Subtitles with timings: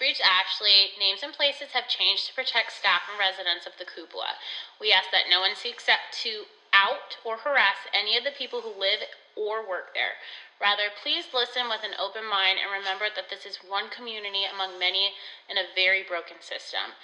[0.00, 0.96] reached Ashley.
[0.98, 4.40] Names and places have changed to protect staff and residents of the cupola.
[4.80, 8.72] We ask that no one seeks to out or harass any of the people who
[8.72, 9.04] live
[9.36, 10.16] or work there.
[10.60, 14.78] Rather, please listen with an open mind and remember that this is one community among
[14.78, 15.16] many
[15.48, 16.96] in a very broken system.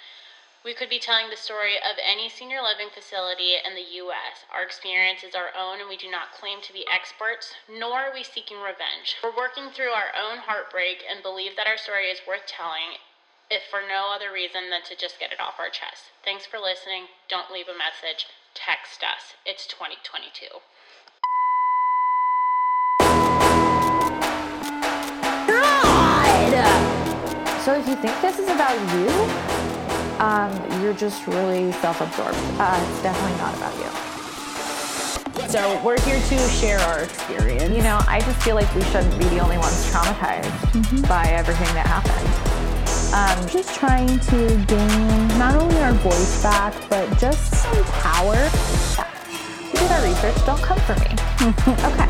[0.65, 4.43] We could be telling the story of any senior living facility in the U.S.
[4.51, 8.13] Our experience is our own, and we do not claim to be experts, nor are
[8.13, 9.15] we seeking revenge.
[9.23, 12.99] We're working through our own heartbreak and believe that our story is worth telling,
[13.49, 16.11] if for no other reason than to just get it off our chest.
[16.25, 17.07] Thanks for listening.
[17.29, 18.27] Don't leave a message.
[18.57, 19.37] Text us.
[19.45, 20.51] It's 2022.
[25.47, 26.53] God!
[27.63, 29.46] So if you think this is about you,
[30.19, 32.37] um, you're just really self-absorbed.
[32.59, 33.89] Uh, it's definitely not about you.
[35.47, 37.75] So we're here to share our experience.
[37.75, 41.73] You know, I just feel like we shouldn't be the only ones traumatized by everything
[41.75, 42.27] that happened.
[43.13, 48.49] Um, just trying to gain not only our voice back, but just some power.
[49.71, 50.35] We did our research.
[50.45, 51.05] Don't come for me.
[51.87, 52.09] okay.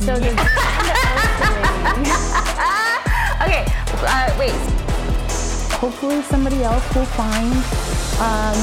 [0.00, 0.30] So the
[3.44, 3.64] Okay.
[4.00, 4.87] Uh, wait.
[5.78, 7.52] Hopefully somebody else will find
[8.20, 8.56] um,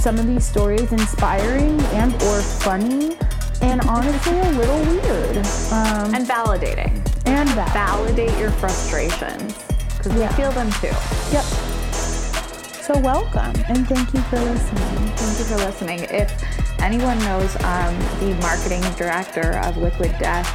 [0.00, 3.16] some of these stories inspiring and or funny
[3.62, 5.36] and honestly a little weird
[5.72, 6.96] um, And validating.
[7.26, 7.48] and.
[7.72, 9.54] Validate your frustrations
[9.96, 10.28] because Yeah.
[10.30, 10.92] we feel them too.
[11.32, 11.44] Yep.
[12.84, 14.98] So welcome and thank you for listening.
[15.16, 16.00] Thank you for listening.
[16.10, 16.32] If
[16.80, 20.48] anyone knows um, the marketing director of Liquid Death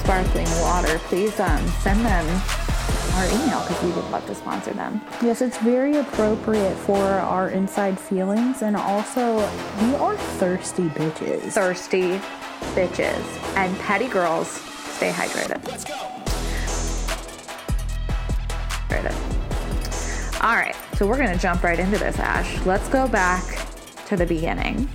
[0.00, 2.26] Sparkling Water, please um, send them
[3.14, 5.00] our email because we would love to sponsor them.
[5.22, 9.38] Yes, it's very appropriate for our inside feelings and also
[9.82, 11.52] we are thirsty bitches.
[11.52, 12.20] Thirsty
[12.74, 13.22] bitches
[13.56, 15.66] and petty girls, stay hydrated.
[15.66, 15.94] Let's go.
[18.88, 20.42] Hydrated.
[20.42, 22.64] All right, so we're gonna jump right into this, Ash.
[22.64, 23.44] Let's go back
[24.06, 24.88] to the beginning.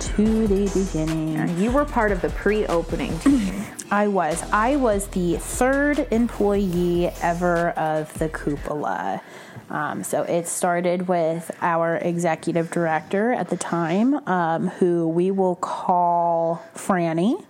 [0.00, 1.58] To the beginning.
[1.58, 3.65] You were part of the pre-opening team.
[3.90, 4.42] I was.
[4.52, 9.22] I was the third employee ever of the cupola.
[9.70, 15.56] Um, so it started with our executive director at the time, um, who we will
[15.56, 17.44] call Franny.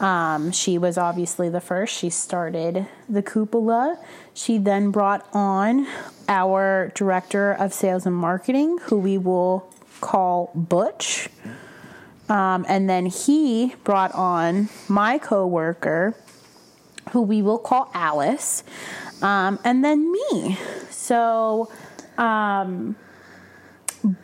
[0.00, 1.96] Um, she was obviously the first.
[1.96, 3.98] She started the cupola.
[4.34, 5.86] She then brought on
[6.28, 9.68] our director of sales and marketing, who we will
[10.00, 11.28] call Butch.
[12.28, 16.14] Um, and then he brought on my coworker,
[17.12, 18.64] who we will call Alice,
[19.22, 20.58] um, and then me.
[20.90, 21.70] So,
[22.18, 22.96] um,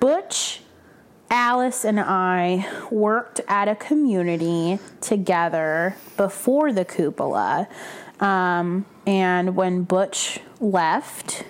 [0.01, 0.61] Butch,
[1.31, 7.69] Alice, and I worked at a community together before the cupola.
[8.21, 11.45] Um, and when Butch left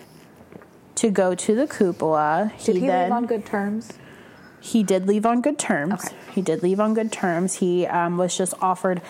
[0.94, 3.92] to go to the cupola, Did he then leave on good terms?
[4.64, 6.06] He did leave on good terms.
[6.06, 6.16] Okay.
[6.32, 7.56] He did leave on good terms.
[7.56, 9.02] He um, was just offered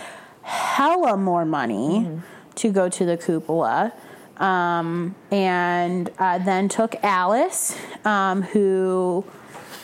[0.43, 2.21] hella more money
[2.57, 3.93] to go to the cupola.
[4.37, 9.25] Um, and uh, then took Alice, um, who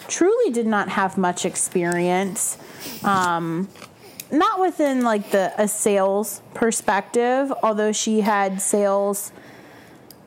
[0.09, 2.59] truly did not have much experience.
[3.05, 3.69] Um,
[4.33, 9.31] not within like the a sales perspective, although she had sales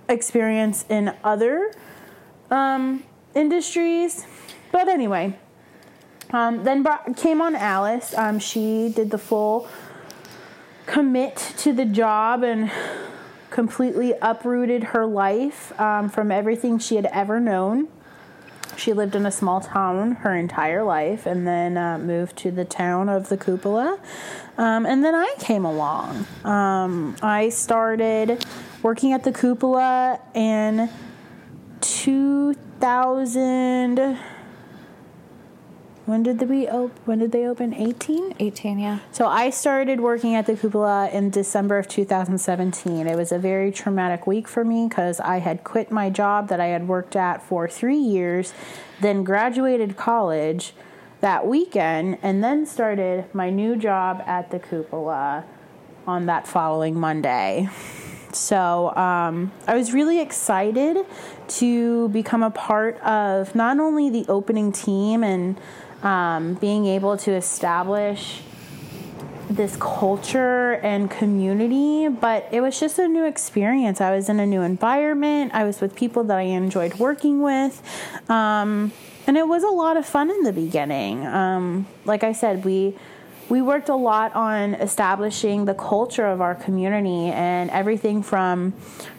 [0.08, 1.74] experience in other
[2.50, 3.04] um,
[3.36, 4.26] industries.
[4.74, 5.40] But anyway,
[6.32, 8.14] um, then brought, came on Alice.
[8.18, 9.70] Um, she did the full
[10.88, 12.72] commit to the job and
[13.52, 17.88] completely uprooted her life um, from everything she had ever known.
[18.76, 22.66] She lived in a small town her entire life and then uh, moved to the
[22.66, 24.00] town of the cupola.
[24.58, 26.26] Um, and then I came along.
[26.44, 28.44] Um, I started
[28.82, 30.90] working at the cupola in
[31.82, 32.80] 2000.
[36.06, 37.74] When did the we op- When did they open?
[37.74, 38.36] 18.
[38.38, 39.00] 18, yeah.
[39.14, 43.08] So I started working at the cupola in December of 2017.
[43.08, 46.60] It was a very traumatic week for me because I had quit my job that
[46.60, 48.54] I had worked at for three years,
[49.00, 50.74] then graduated college
[51.22, 55.46] that weekend, and then started my new job at the cupola
[56.06, 57.70] on that following Monday.
[58.34, 60.98] So um, I was really excited
[61.48, 65.58] to become a part of not only the opening team and
[66.04, 68.42] um, being able to establish
[69.50, 74.02] this culture and community, but it was just a new experience.
[74.02, 75.52] I was in a new environment.
[75.54, 77.82] I was with people that I enjoyed working with.
[78.30, 78.92] Um,
[79.26, 81.26] and it was a lot of fun in the beginning.
[81.26, 82.96] Um, like I said, we
[83.50, 88.74] we worked a lot on establishing the culture of our community and everything from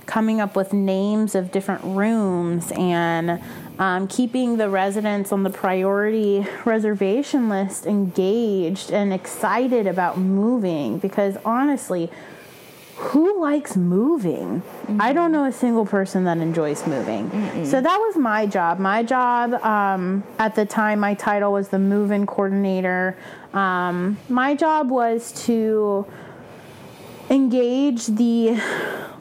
[0.06, 3.40] coming up with names of different rooms and
[3.78, 11.36] um, keeping the residents on the priority reservation list engaged and excited about moving because
[11.44, 12.10] honestly,
[12.96, 14.60] who likes moving?
[14.60, 15.00] Mm-hmm.
[15.00, 17.28] I don't know a single person that enjoys moving.
[17.28, 17.66] Mm-mm.
[17.66, 18.78] So that was my job.
[18.78, 23.16] My job um, at the time, my title was the move in coordinator.
[23.52, 26.06] Um, my job was to
[27.30, 28.60] engage the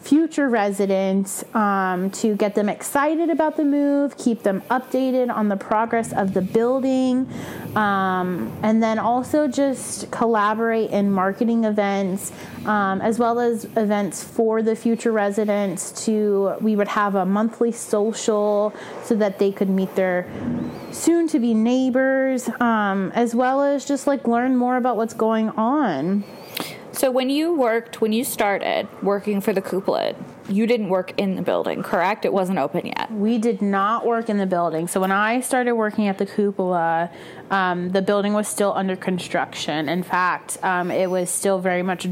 [0.03, 5.55] future residents um, to get them excited about the move, keep them updated on the
[5.55, 7.27] progress of the building,
[7.75, 12.33] um, and then also just collaborate in marketing events
[12.65, 16.05] um, as well as events for the future residents.
[16.05, 18.73] To we would have a monthly social
[19.03, 20.29] so that they could meet their
[20.91, 25.49] soon to be neighbors, um, as well as just like learn more about what's going
[25.51, 26.23] on.
[26.93, 30.13] So when you worked, when you started working for the Cupola,
[30.47, 32.23] you didn't work in the building, correct?
[32.23, 33.11] It wasn't open yet.
[33.11, 34.87] We did not work in the building.
[34.87, 37.09] So when I started working at the Cupola,
[37.49, 39.89] um, the building was still under construction.
[39.89, 42.07] In fact, um, it was still very much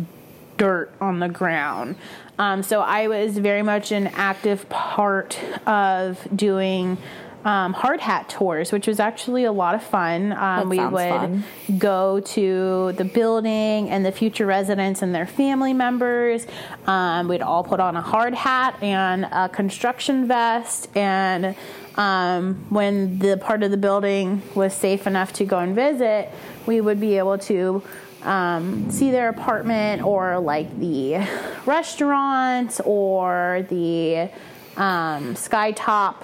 [0.58, 1.96] dirt on the ground.
[2.40, 5.38] Um, so I was very much an active part
[5.68, 6.98] of doing
[7.44, 10.32] um, hard hat tours, which was actually a lot of fun.
[10.34, 11.44] Um, we would fun.
[11.78, 16.46] go to the building and the future residents and their family members.
[16.86, 20.90] Um, we'd all put on a hard hat and a construction vest.
[20.96, 21.56] And
[21.96, 26.30] um, when the part of the building was safe enough to go and visit,
[26.66, 27.82] we would be able to
[28.24, 31.28] um, see their apartment or like the
[31.66, 34.30] restaurants or the
[34.78, 36.16] um, skytop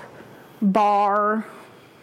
[0.62, 1.46] bar,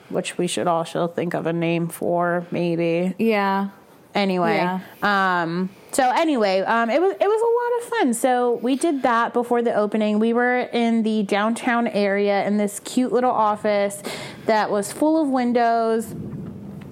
[0.09, 3.15] which we should also think of a name for, maybe.
[3.19, 3.71] Yeah.
[4.15, 4.81] Anyway, yeah.
[5.03, 8.15] um, so anyway, um, it was it was a lot of fun.
[8.15, 10.21] So we did that before the opening.
[10.21, 14.03] We were in the downtown area in this cute little office
[14.47, 16.15] that was full of windows.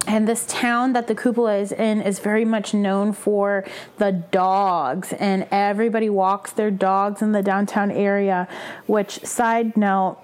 [0.05, 3.63] And this town that the cupola is in is very much known for
[3.99, 8.49] the dogs, and everybody walks their dogs in the downtown area.
[8.85, 10.17] Which, side note,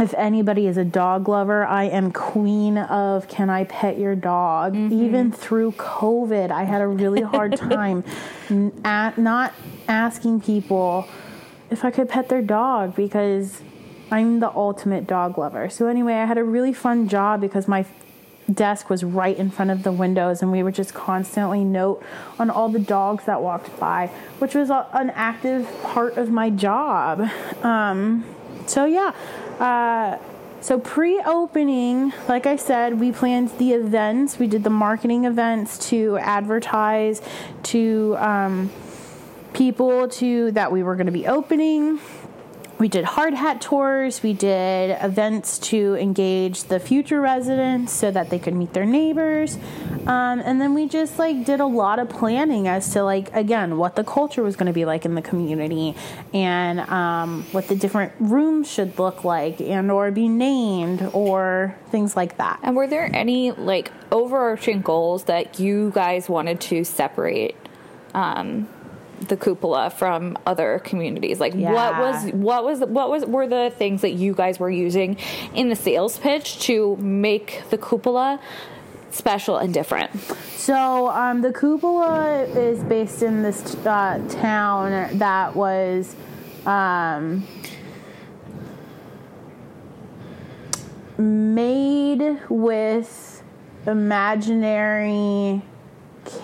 [0.00, 4.74] if anybody is a dog lover, I am queen of can I pet your dog?
[4.74, 5.04] Mm-hmm.
[5.04, 8.04] Even through COVID, I had a really hard time
[8.84, 9.52] at not
[9.88, 11.08] asking people
[11.70, 13.60] if I could pet their dog because
[14.10, 15.68] I'm the ultimate dog lover.
[15.68, 17.84] So anyway, I had a really fun job because my
[18.52, 22.02] desk was right in front of the windows and we would just constantly note
[22.38, 24.06] on all the dogs that walked by,
[24.38, 27.28] which was an active part of my job.
[27.62, 28.24] Um,
[28.66, 29.12] so yeah,
[29.58, 30.18] uh,
[30.60, 34.38] so pre-opening, like I said, we planned the events.
[34.38, 37.22] We did the marketing events to advertise
[37.64, 38.70] to um,
[39.52, 42.00] people to that we were going to be opening
[42.78, 48.30] we did hard hat tours, we did events to engage the future residents so that
[48.30, 49.56] they could meet their neighbors.
[50.06, 53.76] Um, and then we just like did a lot of planning as to like again
[53.78, 55.94] what the culture was going to be like in the community
[56.32, 62.16] and um, what the different rooms should look like and or be named or things
[62.16, 62.60] like that.
[62.62, 67.56] And were there any like overarching goals that you guys wanted to separate?
[68.14, 68.68] Um,
[69.20, 71.72] the cupola from other communities like yeah.
[71.72, 75.16] what was what was what was were the things that you guys were using
[75.54, 78.40] in the sales pitch to make the cupola
[79.10, 80.14] special and different
[80.54, 86.14] so um, the cupola is based in this uh, town that was
[86.66, 87.46] um,
[91.16, 93.42] made with
[93.86, 95.62] imaginary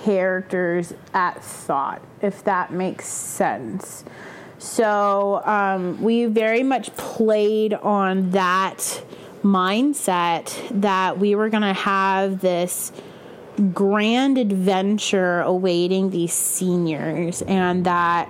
[0.05, 4.05] characters at thought, if that makes sense.
[4.59, 9.05] So um, we very much played on that
[9.43, 12.93] mindset that we were going to have this
[13.73, 18.29] grand adventure awaiting these seniors and that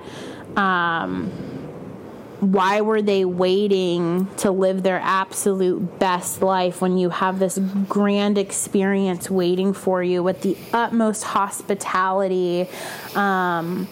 [0.56, 1.30] um,
[2.41, 8.38] why were they waiting to live their absolute best life when you have this grand
[8.38, 12.69] experience waiting for you with the utmost hospitality?
[13.14, 13.88] Um,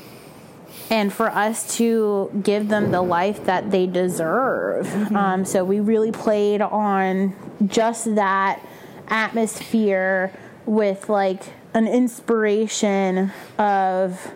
[0.90, 4.86] and for us to give them the life that they deserve.
[4.86, 5.16] Mm-hmm.
[5.16, 7.34] Um, so we really played on
[7.66, 8.62] just that
[9.08, 14.32] atmosphere with like an inspiration of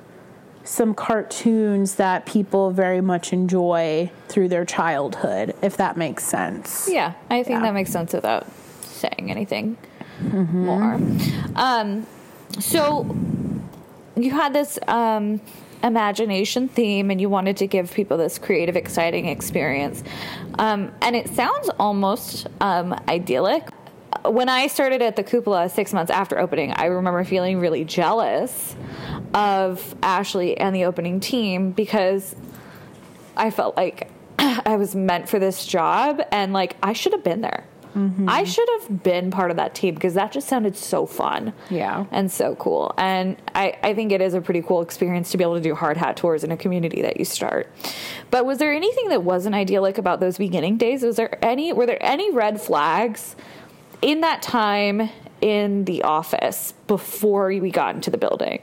[0.66, 6.88] some cartoons that people very much enjoy through their childhood, if that makes sense.
[6.90, 7.62] Yeah, I think yeah.
[7.62, 8.46] that makes sense without
[8.82, 9.76] saying anything
[10.20, 10.66] mm-hmm.
[10.66, 11.00] more.
[11.54, 12.06] Um,
[12.58, 13.16] so,
[14.16, 15.40] you had this um,
[15.84, 20.02] imagination theme and you wanted to give people this creative, exciting experience.
[20.58, 23.68] Um, and it sounds almost um, idyllic.
[24.24, 28.74] When I started at the Cupola six months after opening, I remember feeling really jealous
[29.34, 32.34] of Ashley and the opening team because
[33.36, 37.40] I felt like I was meant for this job and like I should have been
[37.40, 37.64] there.
[37.96, 38.28] Mm-hmm.
[38.28, 41.54] I should have been part of that team because that just sounded so fun.
[41.70, 42.04] Yeah.
[42.10, 42.94] And so cool.
[42.98, 45.74] And I, I think it is a pretty cool experience to be able to do
[45.74, 47.72] hard hat tours in a community that you start.
[48.30, 51.02] But was there anything that wasn't idyllic about those beginning days?
[51.02, 53.34] Was there any were there any red flags
[54.02, 55.08] in that time
[55.40, 58.60] in the office before we got into the building?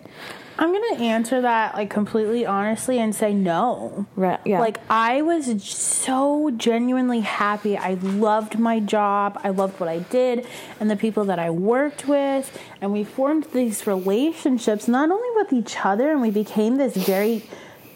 [0.57, 4.05] I'm gonna answer that like completely honestly and say no.
[4.15, 4.59] Right, yeah.
[4.59, 7.77] Like I was so genuinely happy.
[7.77, 9.39] I loved my job.
[9.43, 10.45] I loved what I did
[10.79, 12.57] and the people that I worked with.
[12.81, 17.43] And we formed these relationships not only with each other, and we became this very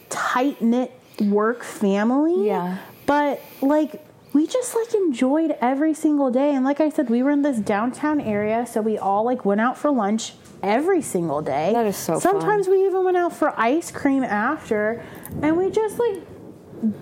[0.09, 2.47] tight knit work family.
[2.47, 2.79] Yeah.
[3.05, 6.55] But like we just like enjoyed every single day.
[6.55, 9.61] And like I said, we were in this downtown area, so we all like went
[9.61, 10.33] out for lunch
[10.63, 11.73] every single day.
[11.73, 12.21] That is so fun.
[12.21, 15.03] Sometimes we even went out for ice cream after,
[15.41, 16.21] and we just like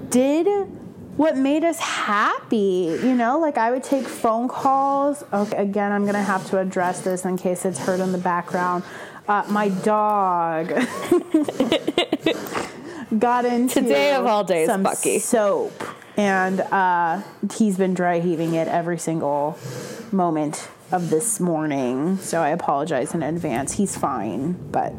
[0.09, 0.47] did
[1.17, 2.97] what made us happy.
[3.01, 5.23] You know, like I would take phone calls.
[5.31, 8.83] Okay, again, I'm gonna have to address this in case it's heard in the background.
[9.27, 10.67] Uh, my dog
[13.17, 15.17] got into Today of all days, some Bucky.
[15.19, 15.83] soap,
[16.17, 17.21] and uh,
[17.57, 19.57] he's been dry heaving it every single
[20.11, 22.17] moment of this morning.
[22.17, 23.73] So I apologize in advance.
[23.73, 24.93] He's fine, but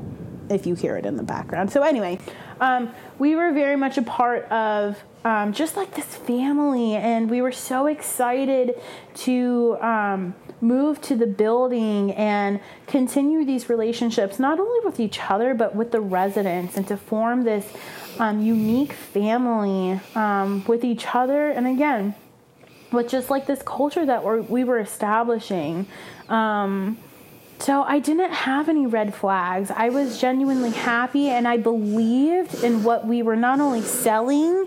[0.49, 1.73] if you hear it in the background.
[1.73, 2.19] So anyway,
[2.61, 7.43] um, we were very much a part of um, just like this family, and we
[7.43, 8.81] were so excited
[9.15, 15.53] to um, move to the building and continue these relationships, not only with each other
[15.53, 17.73] but with the residents, and to form this
[18.19, 21.49] um, unique family um, with each other.
[21.49, 22.15] And again,
[22.93, 25.87] with just like this culture that we're, we were establishing.
[26.29, 26.99] Um,
[27.59, 29.71] so I didn't have any red flags.
[29.71, 34.67] I was genuinely happy and I believed in what we were not only selling,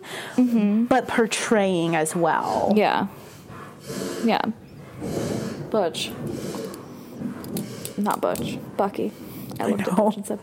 [0.87, 2.73] but portraying as well.
[2.75, 3.07] Yeah.
[4.23, 4.41] Yeah.
[5.69, 6.11] Butch.
[7.97, 8.57] Not Butch.
[8.75, 9.11] Bucky.
[9.59, 10.05] I looked at know.
[10.05, 10.39] Butch and said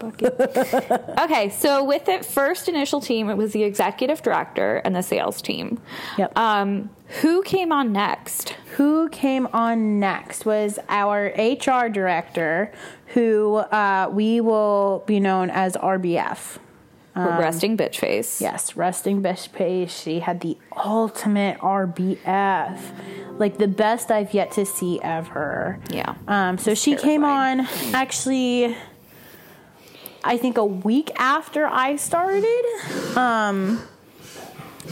[1.21, 5.41] okay, so with the first initial team, it was the executive director and the sales
[5.41, 5.81] team.
[6.19, 6.37] Yep.
[6.37, 6.91] Um,
[7.23, 8.51] who came on next?
[8.77, 12.73] Who came on next was our HR director,
[13.09, 16.59] who uh, we will be known as RBF.
[17.17, 18.43] Resting bitch face.
[18.43, 19.99] Yes, resting bitch face.
[19.99, 22.79] She had the ultimate RBF,
[23.39, 25.81] like the best I've yet to see ever.
[25.91, 26.15] Yeah.
[26.29, 27.61] Um, so she came on
[27.95, 28.77] actually,
[30.27, 32.65] I think a week after I started.
[33.17, 33.81] Um,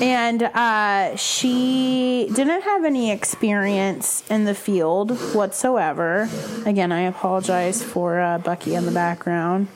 [0.00, 6.28] and uh, she didn't have any experience in the field whatsoever.
[6.64, 9.66] Again, I apologize for uh, Bucky in the background.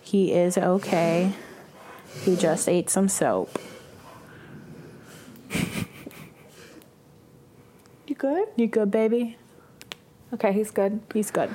[0.00, 1.34] He is okay.
[2.22, 3.58] He just ate some soap.
[5.50, 5.84] you
[8.16, 8.48] good?
[8.56, 9.36] You good, baby?
[10.32, 11.02] Okay, he's good.
[11.12, 11.54] He's good.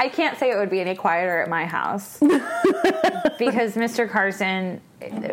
[0.00, 4.08] I can't say it would be any quieter at my house because Mr.
[4.08, 4.80] Carson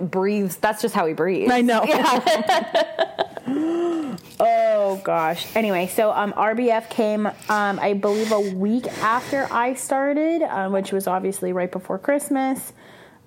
[0.02, 0.58] breathes.
[0.58, 1.54] That's just how he breathes.
[1.54, 1.86] I know.
[4.42, 5.48] oh gosh.
[5.56, 10.92] Anyway, so um, RBF came, um, I believe, a week after I started, um, which
[10.92, 12.74] was obviously right before Christmas.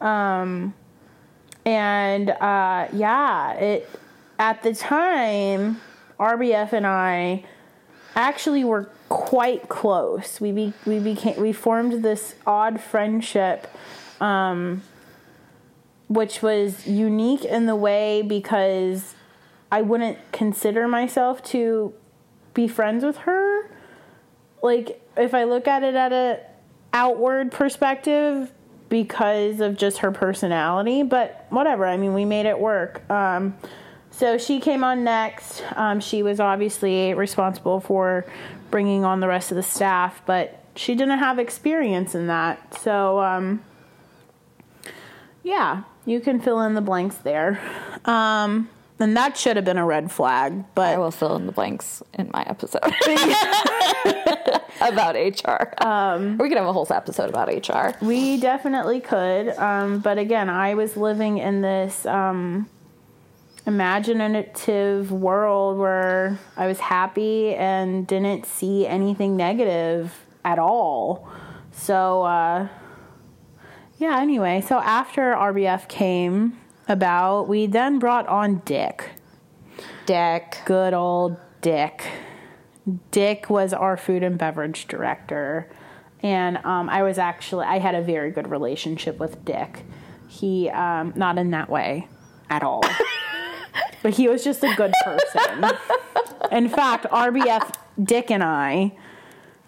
[0.03, 0.75] Um,
[1.65, 3.89] and uh, yeah, it
[4.39, 5.81] at the time,
[6.19, 7.45] RBF and I
[8.15, 10.41] actually we were quite close.
[10.41, 13.67] We be, we became we formed this odd friendship
[14.21, 14.83] um,
[16.09, 19.15] which was unique in the way because
[19.73, 21.95] I wouldn't consider myself to
[22.53, 23.71] be friends with her.
[24.63, 26.41] Like if I look at it at a
[26.93, 28.53] outward perspective
[28.89, 31.87] because of just her personality, but whatever.
[31.87, 33.09] I mean, we made it work.
[33.09, 33.57] Um,
[34.21, 35.65] so she came on next.
[35.77, 38.27] Um, she was obviously responsible for
[38.71, 42.79] bringing on the rest of the staff, but she didn't have experience in that.
[42.83, 43.65] So um,
[45.43, 47.63] yeah, you can fill in the blanks there.
[48.05, 51.53] Um, and that should have been a red flag, but I will fill in the
[51.53, 52.83] blanks in my episode
[54.83, 55.83] about HR.
[55.83, 57.97] Um, we could have a whole episode about HR.
[58.05, 59.49] we definitely could.
[59.57, 62.69] Um, but again, I was living in this um,
[63.67, 71.29] imaginative world where I was happy and didn't see anything negative at all.
[71.73, 72.69] So, uh,
[73.99, 79.11] yeah, anyway, so after RBF came about, we then brought on Dick.
[80.07, 80.59] Dick.
[80.65, 82.07] Good old Dick.
[83.11, 85.69] Dick was our food and beverage director.
[86.23, 89.85] And um, I was actually, I had a very good relationship with Dick.
[90.29, 92.09] He, um, not in that way
[92.49, 92.83] at all,
[94.03, 95.73] but he was just a good person.
[96.53, 98.93] In fact, RBF, Dick, and I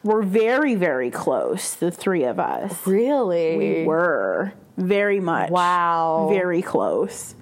[0.02, 2.86] were very, very close, the three of us.
[2.86, 3.56] Really?
[3.56, 5.50] We were very much.
[5.50, 6.28] Wow.
[6.30, 7.34] Very close.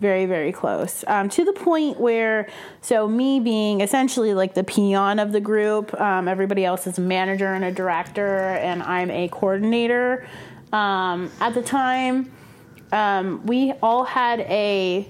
[0.00, 1.04] Very, very close.
[1.08, 2.48] Um, to the point where,
[2.80, 7.00] so me being essentially like the peon of the group, um, everybody else is a
[7.00, 10.26] manager and a director, and I'm a coordinator.
[10.72, 12.30] Um, at the time,
[12.92, 15.08] um, we all had a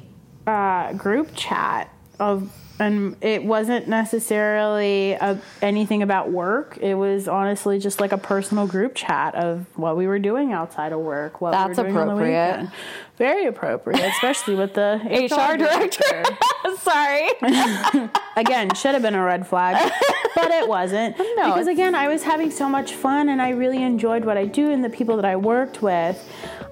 [0.49, 2.50] uh, group chat of
[2.81, 6.78] and it wasn't necessarily a, anything about work.
[6.81, 10.93] It was honestly just like a personal group chat of what we were doing outside
[10.93, 11.40] of work.
[11.40, 12.50] What That's we were doing appropriate.
[12.50, 12.73] On the weekend.
[13.17, 16.25] Very appropriate, especially with the HR director.
[16.78, 17.28] Sorry.
[18.37, 19.93] again, should have been a red flag,
[20.37, 21.19] but it wasn't.
[21.19, 24.45] No, because again, I was having so much fun and I really enjoyed what I
[24.45, 26.25] do and the people that I worked with.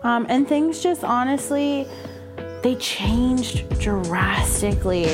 [0.05, 1.89] Um, and things just honestly,
[2.67, 5.07] they changed drastically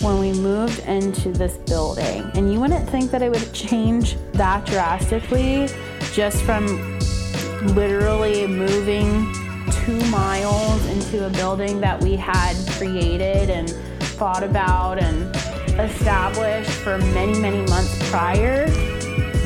[0.00, 2.22] when we moved into this building.
[2.32, 5.68] And you wouldn't think that it would change that drastically
[6.14, 6.64] just from
[7.74, 9.30] literally moving
[9.72, 13.68] two miles into a building that we had created and
[14.16, 15.36] thought about and
[15.78, 18.64] established for many, many months prior.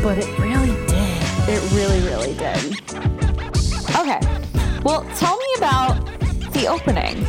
[0.05, 1.23] But it really did.
[1.49, 2.81] It really, really did.
[3.97, 4.21] Okay.
[4.85, 6.10] Well, tell me about
[6.61, 7.25] the opening.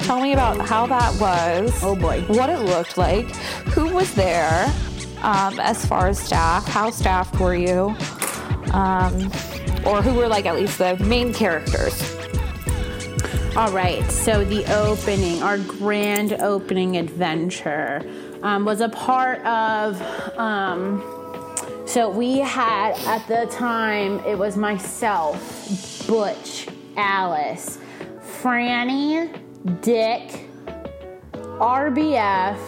[0.00, 1.82] Tell me about how that was.
[1.82, 2.22] Oh, boy.
[2.22, 3.26] What it looked like.
[3.74, 4.64] Who was there
[5.22, 6.66] um, as far as staff?
[6.66, 7.94] How staffed were you?
[8.72, 9.30] Um,
[9.84, 12.16] or who were like at least the main characters?
[13.54, 18.00] All right, so the opening, our grand opening adventure,
[18.42, 20.00] um, was a part of.
[20.38, 21.02] Um,
[21.84, 27.78] so we had at the time, it was myself, Butch, Alice,
[28.42, 29.30] Franny,
[29.82, 30.48] Dick,
[31.60, 32.58] RBF,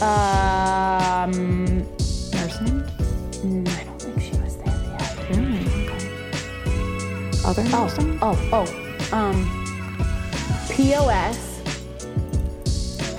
[0.00, 1.32] um,
[2.32, 2.80] Nursing?
[3.44, 5.18] mm, I don't think she was there yet.
[7.44, 8.18] Other nursing?
[8.22, 8.66] Oh, oh,
[9.14, 9.44] um,
[10.70, 11.60] POS.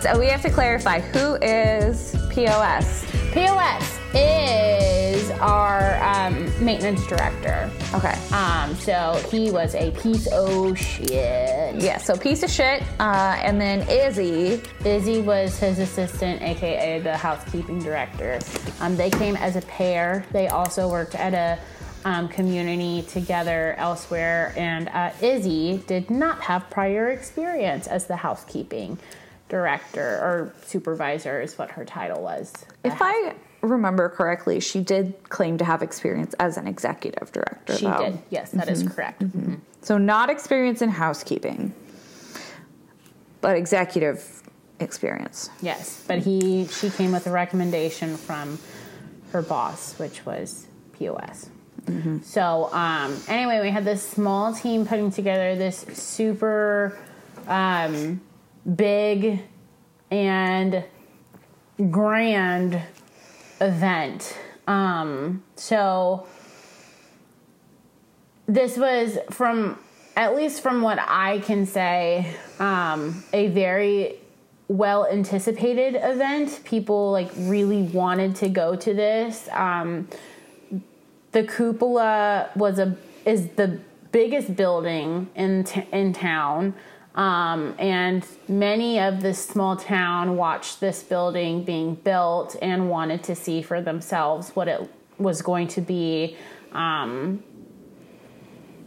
[0.02, 3.06] So we have to clarify who is POS?
[3.34, 7.70] POS is our um, maintenance director.
[7.94, 8.18] Okay.
[8.32, 11.82] Um, so he was a piece of shit.
[11.82, 12.84] Yeah, so piece of shit.
[13.00, 14.62] Uh, and then Izzy.
[14.86, 18.40] Izzy was his assistant, aka the housekeeping director.
[18.80, 20.26] Um, they came as a pair.
[20.32, 21.60] They also worked at a
[22.06, 28.98] um, community together elsewhere, and uh, Izzy did not have prior experience as the housekeeping
[29.50, 32.54] director or supervisor, is what her title was.
[32.84, 37.78] If I remember correctly, she did claim to have experience as an executive director.
[37.78, 38.12] She though.
[38.12, 38.20] did.
[38.30, 39.24] Yes, that is correct.
[39.82, 41.74] So not experience in housekeeping,
[43.42, 44.44] but executive
[44.80, 45.50] experience.
[45.62, 48.60] Yes, but he she came with a recommendation from
[49.32, 51.50] her boss, which was POS.
[52.24, 56.98] So um, anyway, we had this small team putting together this super
[57.48, 58.22] um,
[58.76, 59.42] big
[60.12, 60.84] and
[61.90, 62.82] grand
[63.62, 64.38] event.
[64.68, 66.28] Um, so
[68.48, 69.78] this was from
[70.20, 74.16] at least from what I can say, um, a very
[74.68, 76.60] well anticipated event.
[76.66, 79.48] People like really wanted to go to this.
[79.54, 80.10] Um,
[81.32, 83.80] the cupola was a is the
[84.12, 86.74] biggest building in t- in town.
[87.20, 93.36] Um, and many of this small town watched this building being built and wanted to
[93.36, 96.38] see for themselves what it was going to be
[96.72, 97.44] um,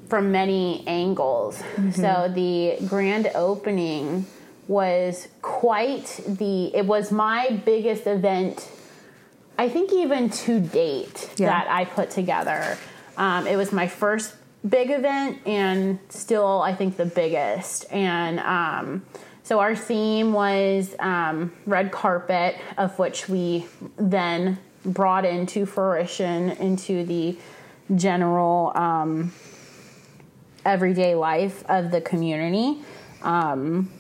[0.09, 1.63] from many angles.
[1.95, 4.25] So the grand opening
[4.67, 6.75] was quite the.
[6.75, 8.67] It was my biggest event.
[9.59, 11.49] I think even to date Yeah.
[11.49, 12.79] that I put together.
[13.19, 14.35] Um, it was my first
[14.69, 17.91] big event and still I think the biggest.
[17.93, 19.05] And um,
[19.43, 27.05] so our theme was um, red carpet, of which we then brought into fruition into
[27.05, 27.37] the
[27.97, 29.33] general um,
[30.65, 32.81] everyday life of the community,
[33.23, 33.91] um,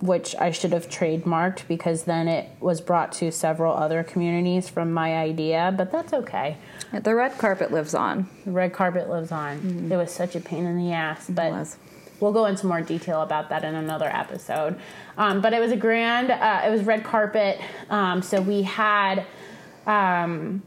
[0.00, 4.92] which I should have trademarked because then it was brought to several other communities from
[4.92, 6.56] my idea, but that's okay.
[6.92, 8.28] The red carpet lives on.
[8.44, 9.90] The red carpet lives on.
[9.90, 11.76] It was such a pain in the ass, but
[12.20, 14.78] we'll go into more detail about that in another episode.
[15.16, 16.30] Um, but it was a grand.
[16.30, 17.60] Uh, it was red carpet.
[17.88, 19.24] Um, so we had
[19.86, 20.62] um,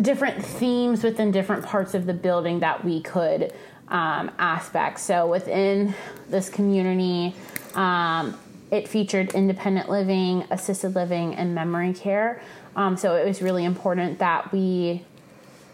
[0.00, 3.52] different themes within different parts of the building that we could
[3.88, 5.00] um, aspect.
[5.00, 5.94] So within
[6.28, 7.34] this community,
[7.74, 8.38] um,
[8.70, 12.40] it featured independent living, assisted living, and memory care.
[12.76, 15.04] Um, so it was really important that we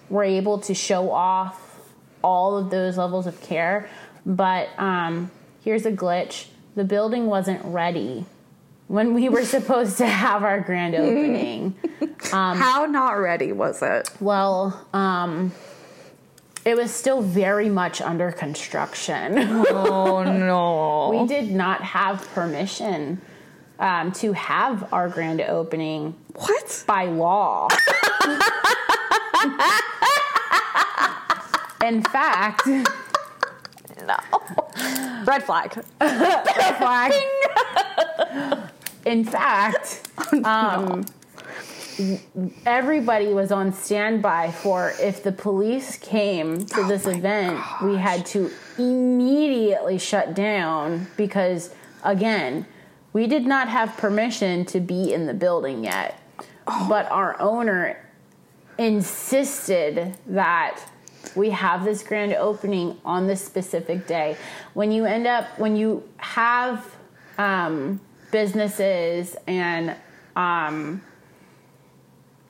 [0.09, 1.67] were able to show off
[2.23, 3.89] all of those levels of care.
[4.27, 5.31] But um,
[5.65, 8.25] here's a glitch the building wasn't ready
[8.87, 11.75] when we were supposed to have our grand opening.
[12.31, 14.11] How not ready was it?
[14.21, 15.53] Well, um,
[16.65, 19.39] it was still very much under construction.
[19.39, 21.19] Oh no.
[21.21, 23.21] we did not have permission
[23.81, 26.85] um, to have our grand opening What?
[26.87, 27.69] by law.
[31.83, 34.17] In fact, no.
[35.25, 35.83] Red flag.
[36.01, 37.13] Red flag.
[39.07, 40.09] In fact,
[40.45, 41.07] um,
[42.67, 48.51] everybody was on standby for if the police came to this event, we had to
[48.79, 52.67] immediately shut down because, again,
[53.13, 56.21] we did not have permission to be in the building yet.
[56.89, 57.99] But our owner
[58.79, 60.81] insisted that
[61.35, 64.37] we have this grand opening on this specific day.
[64.75, 66.87] When you end up, when you have
[67.37, 69.97] um, businesses and
[70.37, 71.03] um,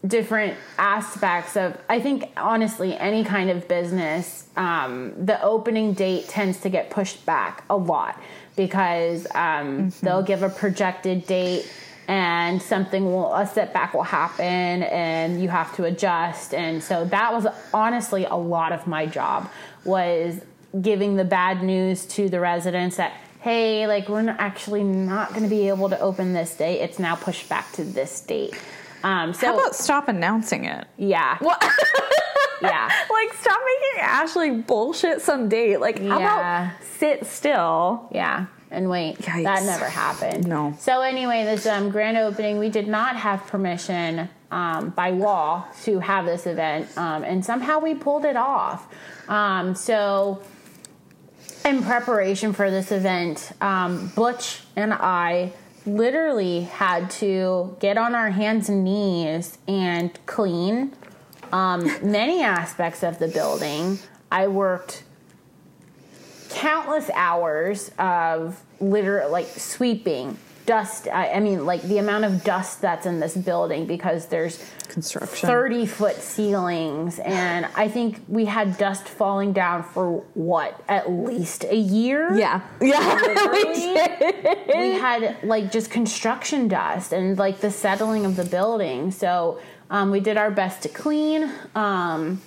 [0.06, 6.60] different aspects of, I think, honestly, any kind of business, um, the opening date tends
[6.60, 8.20] to get pushed back a lot
[8.56, 11.70] because um, they'll give a projected date
[12.08, 16.52] and something will a setback will happen and you have to adjust.
[16.52, 19.48] And so that was honestly a lot of my job
[19.84, 20.40] was
[20.80, 25.48] giving the bad news to the residents that hey like we're actually not going to
[25.48, 28.54] be able to open this day it's now pushed back to this date
[29.04, 30.86] um, so How about stop announcing it?
[30.96, 31.62] yeah What?
[32.62, 35.78] yeah like stop making Ashley bullshit some date.
[35.80, 36.66] Like how Yeah.
[36.70, 38.08] about sit still?
[38.12, 38.46] Yeah.
[38.72, 39.42] And wait, Yikes.
[39.44, 40.46] that never happened.
[40.46, 40.76] No.
[40.78, 45.98] So anyway, this um, grand opening, we did not have permission um, by law to
[45.98, 48.86] have this event, um, and somehow we pulled it off.
[49.28, 50.40] Um, so,
[51.64, 55.52] in preparation for this event, um, Butch and I
[55.86, 60.92] literally had to get on our hands and knees and clean
[61.52, 63.98] um, many aspects of the building.
[64.30, 65.04] I worked
[66.50, 70.36] countless hours of liter like sweeping
[70.70, 74.54] dust I, I mean like the amount of dust that's in this building because there's
[74.88, 75.48] Construction.
[75.48, 81.64] 30 foot ceilings and i think we had dust falling down for what at least
[81.64, 82.60] a year Yeah.
[82.80, 83.20] Yeah.
[83.62, 89.10] we we had like just construction dust and like the settling of the building.
[89.10, 91.50] So um, we did our best to clean.
[91.74, 92.40] Um,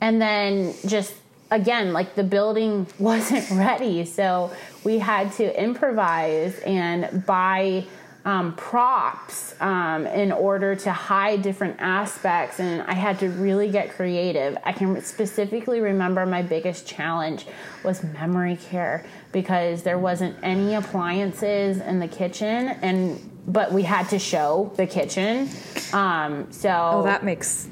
[0.00, 1.14] and then just
[1.52, 4.04] again, like the building wasn't ready.
[4.04, 4.50] So
[4.82, 7.84] we had to improvise and buy
[8.24, 12.60] um, props um, in order to hide different aspects.
[12.60, 14.56] And I had to really get creative.
[14.64, 17.46] I can specifically remember my biggest challenge
[17.84, 24.08] was memory care because there wasn't any appliances in the kitchen and but we had
[24.08, 25.48] to show the kitchen
[25.92, 27.66] um so Oh, that makes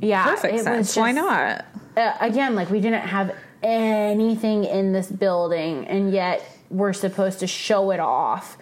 [0.00, 0.96] yeah perfect it was sense.
[0.96, 1.64] Why not?
[1.96, 7.46] Uh, again, like we didn't have anything in this building, and yet we're supposed to
[7.46, 8.56] show it off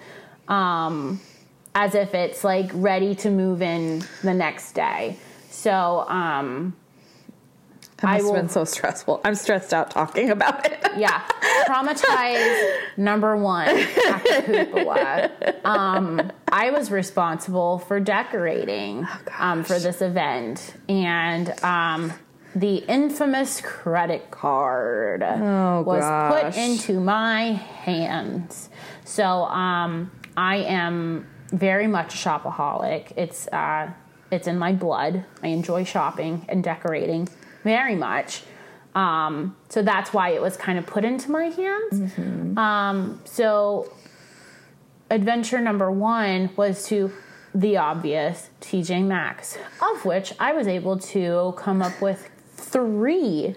[0.49, 1.21] um,
[1.75, 5.17] as if it's like ready to move in the next day.
[5.49, 6.77] So, um,
[7.99, 9.21] That I must will- have been so stressful.
[9.25, 10.79] I'm stressed out talking about it.
[10.97, 11.23] yeah,
[11.67, 15.31] traumatized number one at the cupola.
[15.65, 19.07] Um, I was responsible for decorating
[19.39, 22.13] um, for this event, and um,
[22.55, 26.55] the infamous credit card was gosh.
[26.55, 28.71] put into my hands.
[29.05, 33.13] So um, I am very much a shopaholic.
[33.17, 33.91] It's uh,
[34.31, 35.25] it's in my blood.
[35.43, 37.29] I enjoy shopping and decorating
[37.65, 38.43] very much.
[38.95, 42.13] Um, so that's why it was kind of put into my hands.
[42.59, 43.93] Um, so
[45.11, 47.13] adventure number one was to
[47.55, 52.30] the obvious TJ Maxx, of which I was able to come up with
[52.71, 53.55] three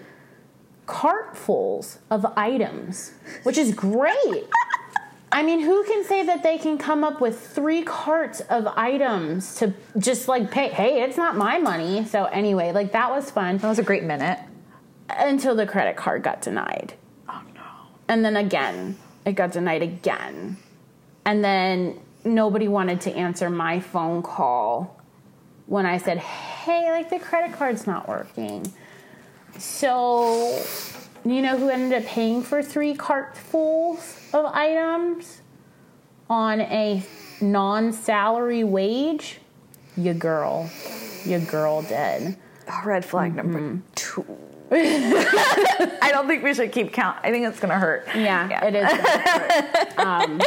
[0.86, 4.44] cartfuls of items, which is great.
[5.32, 9.56] I mean, who can say that they can come up with three carts of items
[9.56, 10.68] to just like pay?
[10.68, 12.04] Hey, it's not my money.
[12.04, 14.38] So, anyway, like that was fun That was a great minute.
[15.08, 16.94] until the credit card got denied.
[17.28, 17.62] Oh no.
[18.08, 18.96] And then again,
[19.26, 20.56] it got denied again.
[21.24, 25.00] And then nobody wanted to answer my phone call
[25.66, 28.72] when I said, "Hey, like the credit card's not working."
[29.58, 30.62] So,
[31.24, 35.40] you know who ended up paying for three cartfuls of items
[36.28, 37.02] on a
[37.40, 39.38] non-salary wage?
[39.96, 40.70] Your girl.
[41.24, 42.36] Your girl did.
[42.84, 44.24] Red flag number two.
[44.72, 47.18] I don't think we should keep count.
[47.22, 48.08] I think it's gonna hurt.
[48.14, 49.98] Yeah, it is.
[49.98, 50.40] um,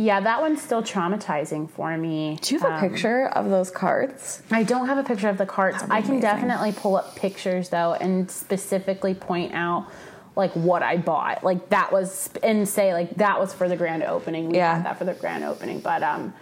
[0.00, 2.38] yeah, that one's still traumatizing for me.
[2.40, 4.42] Do you have a Um, picture of those cards?
[4.50, 5.82] I don't have a picture of the carts.
[5.82, 6.20] I can amazing.
[6.20, 9.86] definitely pull up pictures though and specifically point out
[10.36, 11.42] like what I bought.
[11.42, 14.50] Like that was and say like that was for the grand opening.
[14.50, 14.76] We Yeah.
[14.76, 15.80] had that for the grand opening.
[15.80, 16.32] But um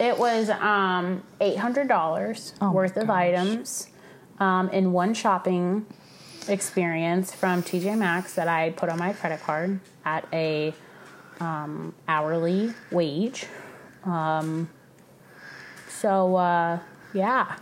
[0.00, 3.88] it was um eight hundred dollars Oh worth of items
[4.40, 5.86] um in one shopping
[6.48, 10.74] experience from TJ Maxx that I put on my credit card at a
[11.40, 13.46] um, hourly wage.
[14.04, 14.68] Um,
[15.88, 16.78] so uh,
[17.12, 17.56] yeah,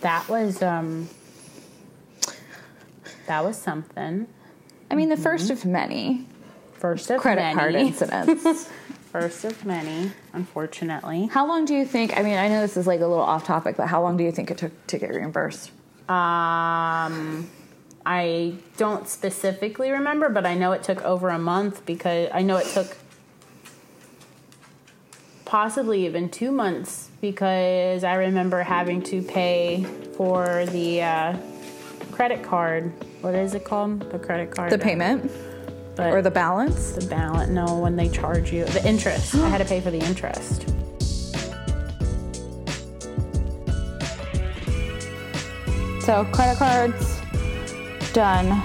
[0.00, 1.08] that was um,
[3.26, 4.26] that was something.
[4.90, 6.26] I mean, the first of many
[6.78, 7.54] First of credit many.
[7.58, 8.68] card incidents.
[9.12, 11.26] First of many, unfortunately.
[11.32, 12.16] how long do you think?
[12.18, 14.24] I mean, I know this is like a little off topic, but how long do
[14.24, 15.70] you think it took to get reimbursed?
[16.10, 17.48] Um,
[18.08, 22.56] I don't specifically remember, but I know it took over a month because I know
[22.56, 22.96] it took
[25.44, 29.84] possibly even two months because I remember having to pay
[30.16, 31.36] for the uh,
[32.12, 32.92] credit card.
[33.22, 34.08] What is it called?
[34.12, 34.70] The credit card.
[34.70, 35.28] The payment
[35.96, 36.92] but or the balance?
[36.92, 37.50] the balance.
[37.50, 39.34] No, when they charge you the interest.
[39.34, 40.62] I had to pay for the interest.
[46.04, 47.15] So credit cards
[48.16, 48.62] done.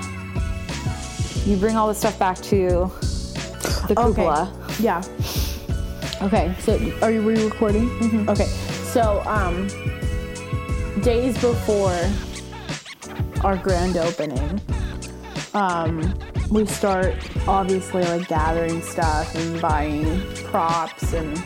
[1.45, 2.89] You bring all the stuff back to
[3.89, 4.49] the cupola.
[4.79, 5.03] Yeah.
[6.21, 6.55] Okay.
[6.59, 7.89] So, are you re-recording?
[7.89, 8.29] Mm-hmm.
[8.29, 8.45] Okay.
[8.93, 9.67] So, um,
[11.01, 11.99] days before
[13.43, 14.61] our grand opening,
[15.53, 16.17] um,
[16.49, 21.37] we start obviously like gathering stuff and buying props and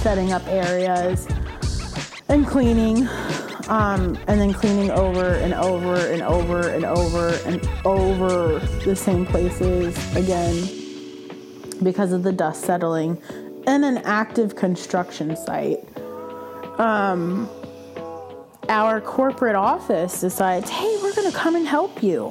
[0.00, 1.26] setting up areas
[2.28, 3.08] and cleaning.
[3.68, 9.26] Um, and then cleaning over and over and over and over and over the same
[9.26, 10.56] places again
[11.82, 13.20] because of the dust settling
[13.66, 15.80] in an active construction site.
[16.80, 17.48] Um,
[18.68, 22.30] our corporate office decides, hey, we're going to come and help you,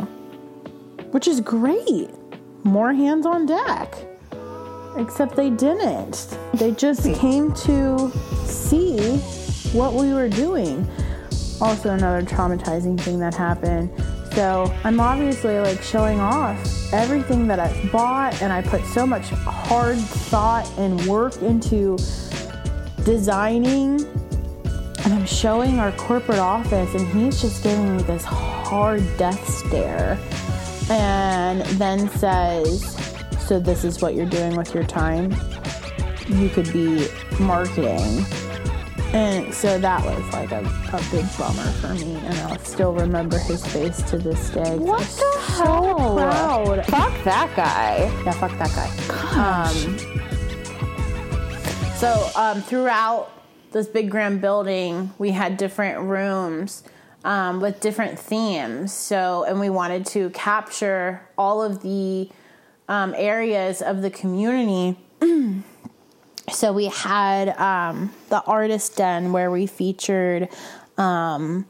[1.12, 2.10] which is great.
[2.63, 3.95] More hands on deck.
[4.97, 6.38] Except they didn't.
[6.54, 8.12] They just came to
[8.45, 9.17] see
[9.71, 10.88] what we were doing.
[11.60, 13.89] Also, another traumatizing thing that happened.
[14.34, 19.30] So, I'm obviously like showing off everything that I've bought, and I put so much
[19.30, 21.98] hard thought and work into
[23.04, 24.06] designing.
[25.04, 30.20] And I'm showing our corporate office, and he's just giving me this hard death stare.
[30.89, 32.96] And then says,
[33.39, 35.36] So, this is what you're doing with your time?
[36.28, 37.08] You could be
[37.39, 38.26] marketing.
[39.17, 43.39] And so that was like a, a big bummer for me, and I'll still remember
[43.39, 44.77] his face to this day.
[44.77, 46.15] What the so hell?
[46.17, 46.86] proud.
[46.86, 48.12] Fuck that guy.
[48.23, 48.91] Yeah, fuck that guy.
[49.34, 49.97] Um,
[51.95, 53.32] so um, throughout
[53.71, 56.84] this big grand building, we had different rooms
[57.25, 58.93] um, with different themes.
[58.93, 62.30] So, and we wanted to capture all of the
[62.88, 64.99] um, areas of the community.
[66.51, 70.49] so we had um, the artist den where we featured
[70.97, 71.65] um,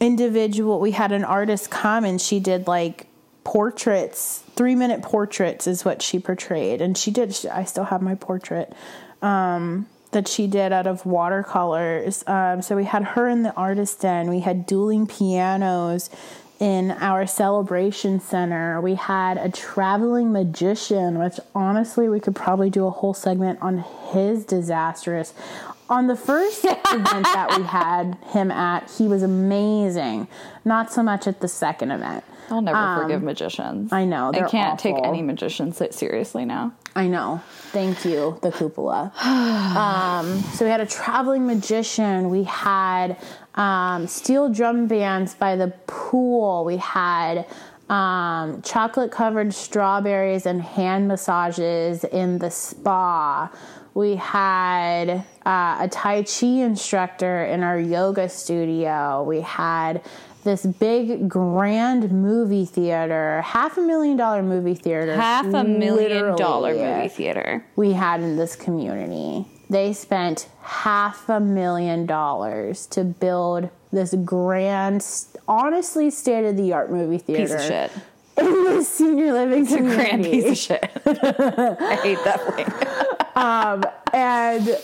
[0.00, 0.80] individual.
[0.80, 3.06] We had an artist come and she did like
[3.44, 7.34] portraits, three minute portraits is what she portrayed, and she did.
[7.50, 8.72] I still have my portrait.
[9.22, 12.24] Um, that she did out of watercolors.
[12.26, 14.30] Um, so we had her in the artist den.
[14.30, 16.08] We had dueling pianos
[16.58, 18.80] in our celebration center.
[18.80, 23.84] We had a traveling magician, which honestly we could probably do a whole segment on
[24.12, 25.34] his disastrous
[25.88, 30.28] on the first event that we had him at, he was amazing.
[30.64, 32.24] Not so much at the second event.
[32.50, 33.92] I'll never forgive magicians.
[33.92, 36.72] Um, I know, I they're can't take any magicians seriously now.
[36.94, 37.42] I know.
[37.70, 39.12] Thank you, the cupola.
[39.24, 42.30] um, so we had a traveling magician.
[42.30, 43.16] We had
[43.54, 46.64] um, steel drum bands by the pool.
[46.64, 47.46] We had
[47.90, 53.50] um, chocolate covered strawberries and hand massages in the spa.
[53.94, 59.24] We had uh, a Tai Chi instructor in our yoga studio.
[59.24, 60.02] We had
[60.44, 65.14] this big grand movie theater, half a million dollar movie theater.
[65.14, 67.64] Half a million dollar movie theater.
[67.76, 69.46] we had in this community.
[69.70, 75.04] They spent half a million dollars to build this grand,
[75.46, 77.42] honestly state of the art movie theater.
[77.42, 77.90] Piece of shit.
[78.38, 79.96] In the senior living community.
[79.96, 80.90] Grand piece of shit.
[81.06, 83.34] I hate that thing.
[83.34, 83.82] Um,
[84.14, 84.78] and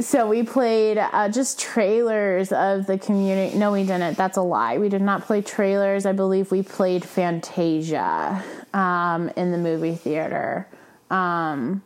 [0.00, 3.56] so we played uh, just trailers of the community.
[3.58, 4.16] No, we didn't.
[4.16, 4.78] That's a lie.
[4.78, 6.06] We did not play trailers.
[6.06, 10.68] I believe we played Fantasia um, in the movie theater.
[11.10, 11.82] Um,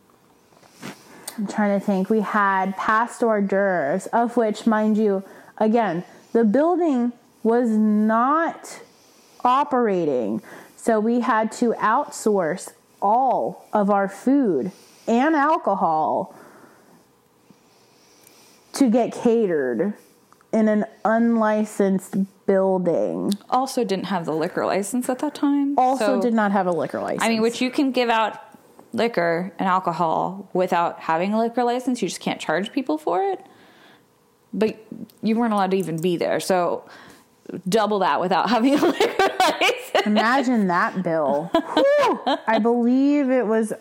[1.39, 2.11] I'm trying to think.
[2.11, 5.25] We had past hors d'oeuvres, of which, mind you,
[5.57, 8.81] again, the building was not
[9.43, 10.43] operating.
[10.77, 14.71] So we had to outsource all of our food
[15.09, 16.35] and alcohol
[18.75, 19.95] to get catered
[20.53, 23.33] in an unlicensed building.
[23.49, 25.79] Also, didn't have the liquor license at that time.
[25.79, 27.23] Also, so- did not have a liquor license.
[27.23, 28.39] I mean, which you can give out
[28.93, 32.03] liquor and alcohol without having a liquor license.
[32.03, 33.41] You just can't charge people for it.
[34.53, 34.77] But
[35.23, 36.39] you weren't allowed to even be there.
[36.39, 36.85] So
[37.67, 40.07] double that without having a liquor license.
[40.07, 41.51] Imagine that bill.
[41.55, 43.73] I believe it was.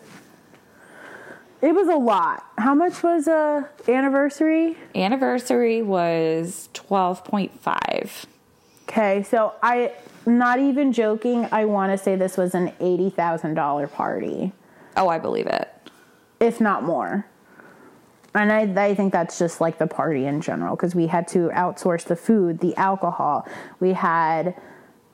[1.62, 2.44] It was a lot.
[2.58, 4.76] How much was a anniversary?
[4.96, 8.24] Anniversary was 12.5.
[8.88, 9.92] Okay, so I
[10.26, 11.48] not even joking.
[11.52, 14.52] I want to say this was an eighty thousand dollar party,
[14.96, 15.68] Oh, I believe it.
[16.40, 17.26] if not more.
[18.34, 21.48] And I, I think that's just like the party in general because we had to
[21.50, 23.46] outsource the food, the alcohol.
[23.78, 24.54] We had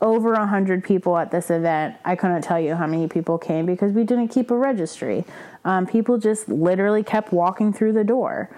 [0.00, 1.96] over a hundred people at this event.
[2.04, 5.24] I couldn't tell you how many people came because we didn't keep a registry.
[5.68, 8.48] Um, people just literally kept walking through the door.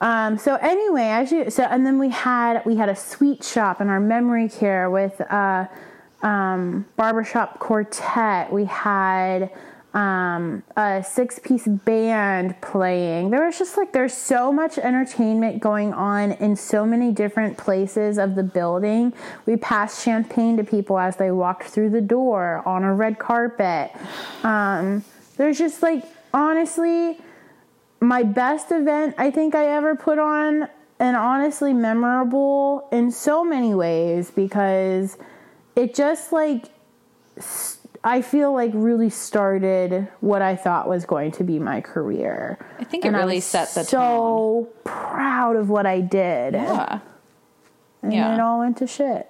[0.00, 3.80] Um, so anyway, as you so, and then we had we had a sweet shop
[3.80, 5.66] in our memory care with uh,
[6.22, 8.52] um, barbershop quartet.
[8.52, 9.50] We had
[9.94, 13.30] um, a six piece band playing.
[13.30, 18.16] There was just like there's so much entertainment going on in so many different places
[18.16, 19.12] of the building.
[19.44, 23.90] We passed champagne to people as they walked through the door on a red carpet.
[24.44, 25.04] Um,
[25.36, 27.18] there's just like honestly
[28.00, 33.74] my best event I think I ever put on and honestly memorable in so many
[33.74, 35.16] ways because
[35.76, 36.66] it just like
[38.02, 42.58] I feel like really started what I thought was going to be my career.
[42.78, 43.88] I think it And really set the tone.
[44.64, 46.54] so proud of what I did.
[46.54, 47.00] Yeah.
[48.02, 48.34] And Yeah.
[48.34, 49.28] it all went to shit.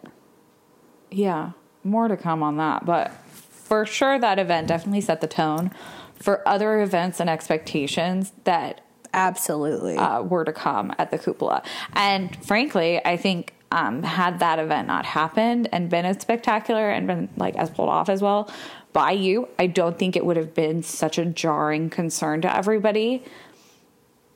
[1.10, 1.50] Yeah,
[1.82, 2.84] more to come on that.
[2.86, 5.72] But for sure, that event definitely set the tone
[6.20, 9.96] for other events and expectations that Absolutely.
[9.96, 11.62] uh, were to come at the cupola.
[11.94, 17.06] And frankly, I think um, had that event not happened and been as spectacular and
[17.06, 18.50] been like as pulled off as well
[18.92, 23.22] by you, I don't think it would have been such a jarring concern to everybody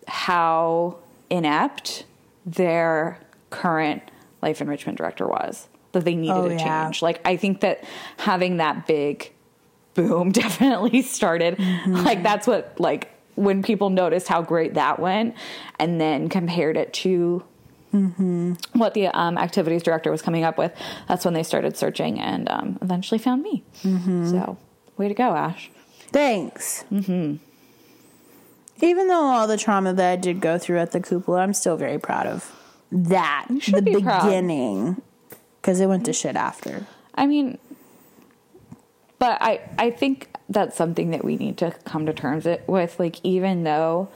[0.07, 0.97] how
[1.31, 2.05] inept
[2.47, 3.19] their
[3.51, 4.03] current
[4.43, 6.85] life enrichment director was that they needed Oh, a yeah.
[6.85, 7.03] change.
[7.03, 7.83] Like I think that
[8.19, 9.33] having that big
[9.95, 15.35] boom definitely started like that's what like when people noticed how great that went
[15.79, 17.43] and then compared it to
[18.73, 20.73] what the um, activities director was coming up with
[21.07, 24.59] that's when they started searching and um, eventually found me so
[24.97, 25.71] way to go ash
[26.15, 26.85] Thanks.
[26.93, 27.37] Mm-hmm.
[28.85, 31.77] Even though all the trauma that I did go through at the cupola, I'm still
[31.77, 32.53] very proud of
[32.93, 33.47] that.
[33.49, 35.03] the be beginning.
[35.61, 36.87] Because it went to shit after.
[37.17, 37.59] I mean,
[39.25, 42.99] but I I think that's something that we need to come to terms it- with.
[43.01, 44.09] Like even though,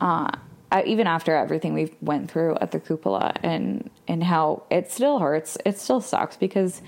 [0.00, 0.30] uh,
[0.70, 5.18] I, even after everything we've went through at the cupola and and how it still
[5.18, 6.80] hurts, it still sucks because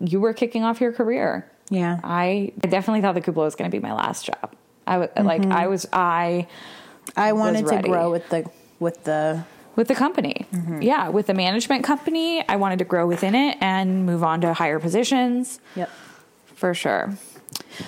[0.00, 1.50] you were kicking off your career.
[1.70, 2.00] Yeah.
[2.04, 4.54] I, I definitely thought the cupola was going to be my last job.
[4.86, 6.46] I was like I was I
[7.16, 9.44] I wanted to grow with the with the
[9.76, 10.46] with the company.
[10.80, 14.52] Yeah, with the management company, I wanted to grow within it and move on to
[14.52, 15.60] higher positions.
[15.76, 15.90] Yep
[16.58, 17.16] for sure.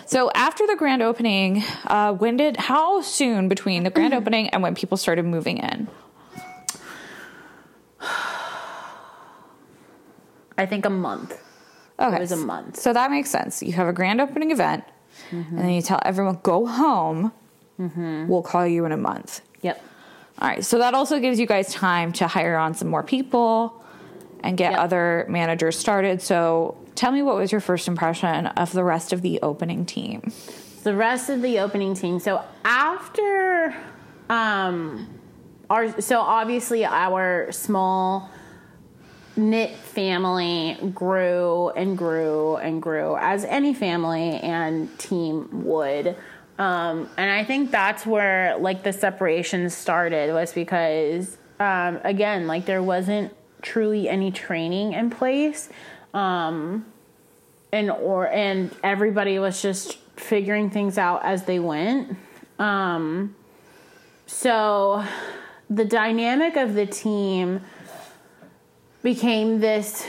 [0.07, 4.63] So after the grand opening, uh, when did how soon between the grand opening and
[4.63, 5.89] when people started moving in?
[10.57, 11.37] I think a month.
[11.99, 12.77] Okay, it was a month.
[12.77, 13.63] So that makes sense.
[13.63, 14.85] You have a grand opening event,
[15.31, 15.57] mm-hmm.
[15.57, 17.33] and then you tell everyone go home.
[17.79, 18.29] Mm-hmm.
[18.29, 19.41] We'll call you in a month.
[19.63, 19.83] Yep.
[20.39, 20.65] All right.
[20.65, 23.80] So that also gives you guys time to hire on some more people
[24.43, 24.81] and get Yep.
[24.81, 26.21] other managers started.
[26.23, 30.33] So tell me what was your first impression of the rest of the opening team?
[30.83, 32.19] the rest of the opening team.
[32.19, 33.75] So after
[34.31, 35.07] um
[35.69, 38.31] our so obviously our small
[39.37, 46.17] knit family grew and grew and grew as any family and team would.
[46.59, 52.65] Um, and I think that's where like the separation started was because um, again like
[52.67, 55.69] there wasn't truly any training in place.
[56.15, 56.87] Um,
[57.73, 62.17] and or and everybody was just figuring things out as they went.
[62.59, 63.35] Um,
[64.27, 65.05] so
[65.69, 67.61] the dynamic of the team
[69.03, 70.07] became this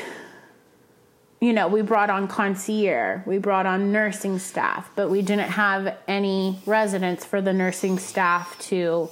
[1.41, 5.97] you know, we brought on concierge, we brought on nursing staff, but we didn't have
[6.07, 9.09] any residents for the nursing staff to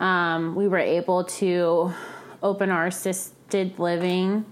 [0.00, 1.92] um, we were able to
[2.42, 4.44] open our assisted living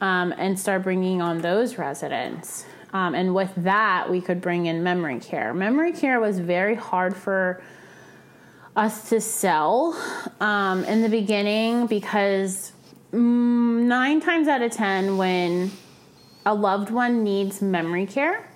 [0.00, 2.66] um, and start bringing on those residents.
[2.92, 5.52] Um, and with that, we could bring in memory care.
[5.52, 7.62] Memory care was very hard for
[8.76, 10.00] us to sell
[10.40, 12.72] um, in the beginning because
[13.12, 15.70] mm, nine times out of ten, when
[16.44, 18.48] a loved one needs memory care,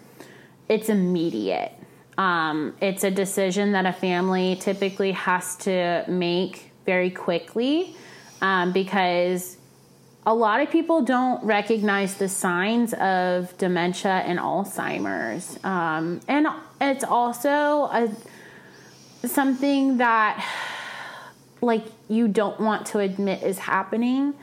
[0.68, 1.78] it's immediate.
[2.18, 7.94] Um, it's a decision that a family typically has to make very quickly
[8.42, 9.56] um, because
[10.26, 15.62] a lot of people don't recognize the signs of dementia and Alzheimer's.
[15.64, 16.48] Um, and
[16.80, 18.10] it's also a,
[19.26, 20.44] something that
[21.60, 24.34] like you don't want to admit is happening.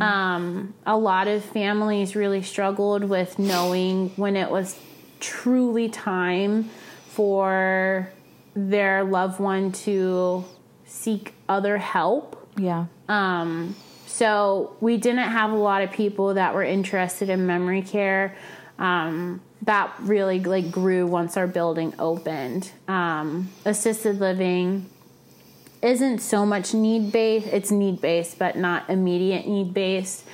[0.00, 4.78] Um, a lot of families really struggled with knowing when it was
[5.20, 6.70] truly time
[7.14, 8.10] for
[8.54, 10.44] their loved one to
[10.84, 12.48] seek other help.
[12.56, 12.86] Yeah.
[13.08, 18.36] Um, so we didn't have a lot of people that were interested in memory care.
[18.78, 22.70] Um, that really like grew once our building opened.
[22.88, 24.90] Um, assisted living
[25.82, 27.46] isn't so much need based.
[27.46, 30.24] It's need based, but not immediate need based.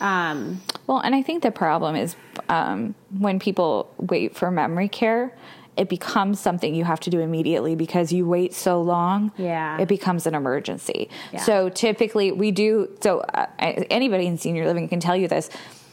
[0.00, 2.16] Um, Well, and I think the problem is
[2.48, 5.36] um, when people wait for memory care,
[5.76, 9.32] it becomes something you have to do immediately because you wait so long.
[9.38, 9.80] Yeah.
[9.80, 11.08] It becomes an emergency.
[11.32, 11.40] Yeah.
[11.40, 15.48] So typically we do, so uh, anybody in senior living can tell you this.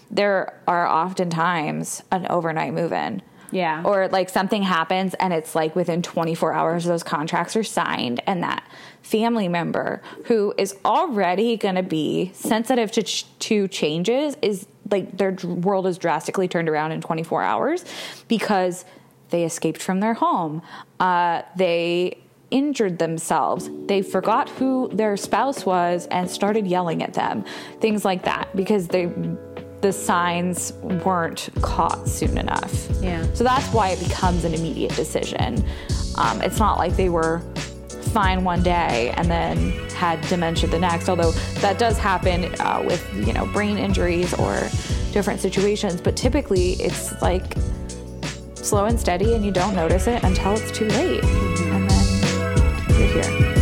[0.09, 3.21] There are oftentimes an overnight move in.
[3.51, 3.83] Yeah.
[3.85, 8.43] Or like something happens and it's like within 24 hours those contracts are signed and
[8.43, 8.67] that
[9.01, 15.17] family member who is already going to be sensitive to ch- to changes is like
[15.17, 17.85] their world is drastically turned around in 24 hours
[18.27, 18.83] because
[19.29, 20.61] they escaped from their home.
[20.99, 22.17] Uh, they
[22.49, 23.69] injured themselves.
[23.87, 27.43] They forgot who their spouse was and started yelling at them.
[27.81, 29.11] Things like that because they
[29.81, 30.73] the signs
[31.05, 32.89] weren't caught soon enough.
[32.99, 33.31] Yeah.
[33.33, 35.63] So that's why it becomes an immediate decision.
[36.17, 37.43] Um, it's not like they were
[38.11, 43.07] fine one day and then had dementia the next, although that does happen uh, with,
[43.27, 44.67] you know, brain injuries or
[45.11, 46.01] different situations.
[46.01, 47.55] But typically, it's like
[48.67, 53.07] slow and steady, and you don't notice it until it's too late, and then you're
[53.07, 53.53] here.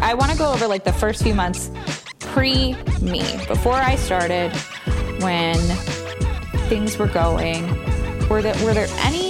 [0.00, 1.70] I want to go over like the first few months
[2.18, 4.50] pre me, before I started,
[5.20, 5.58] when
[6.68, 7.68] things were going.
[8.28, 9.27] Were there were there any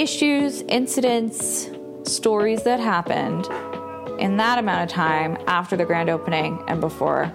[0.00, 1.68] issues, incidents,
[2.04, 3.46] stories that happened
[4.18, 7.30] in that amount of time after the grand opening and before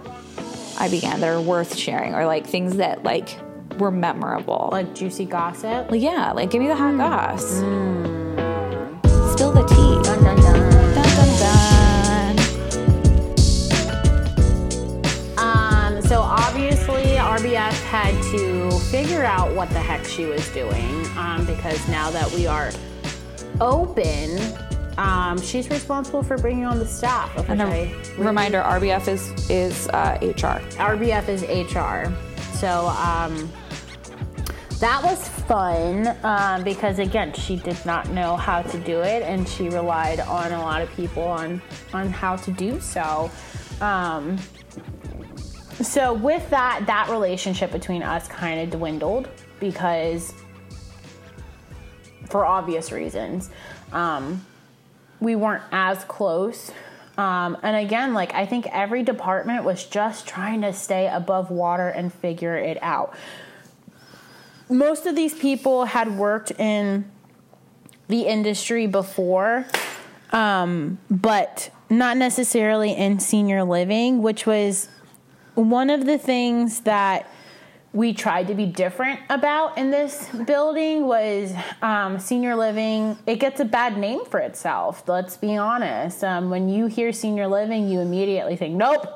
[0.79, 3.37] I began that are worth sharing, or like things that like
[3.77, 4.69] were memorable?
[4.71, 5.91] Like juicy gossip.
[5.91, 7.45] Like, yeah, like give me the hot goss.
[9.33, 10.01] Spill the tea.
[10.03, 10.71] Dun, dun, dun.
[10.95, 12.39] Dun, dun, dun.
[15.37, 16.74] Um, so obviously
[17.35, 22.31] RBF had to figure out what the heck she was doing um, because now that
[22.31, 22.71] we are
[23.59, 24.39] open,
[24.97, 27.35] um, she's responsible for bringing on the staff.
[27.49, 30.63] And which a I reminder: RBF is is uh, HR.
[30.77, 32.09] RBF is HR.
[32.55, 33.51] So um,
[34.79, 39.45] that was fun um, because again, she did not know how to do it, and
[39.45, 41.61] she relied on a lot of people on
[41.93, 43.29] on how to do so.
[43.81, 44.37] Um,
[45.81, 49.27] so with that, that relationship between us kind of dwindled
[49.59, 50.33] because,
[52.29, 53.49] for obvious reasons,
[53.91, 54.45] um,
[55.19, 56.71] we weren't as close.
[57.17, 61.87] Um, and again, like I think every department was just trying to stay above water
[61.87, 63.13] and figure it out.
[64.69, 67.09] Most of these people had worked in
[68.07, 69.65] the industry before,
[70.31, 74.89] um, but not necessarily in senior living, which was
[75.55, 77.29] one of the things that
[77.93, 83.17] we tried to be different about in this building was um, senior living.
[83.25, 85.07] It gets a bad name for itself.
[85.07, 86.21] Let's be honest.
[86.23, 89.07] Um, when you hear senior living, you immediately think, "Nope,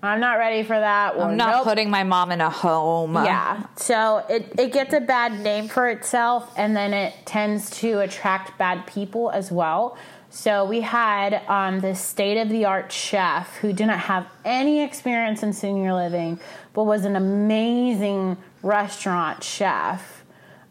[0.00, 3.14] I'm not ready for that." Or, I'm not "Nope, putting my mom in a home.
[3.16, 3.64] yeah.
[3.74, 8.56] So it, it gets a bad name for itself and then it tends to attract
[8.58, 9.98] bad people as well.
[10.34, 15.44] So we had um, this state of the art chef who didn't have any experience
[15.44, 16.40] in senior living,
[16.72, 20.24] but was an amazing restaurant chef.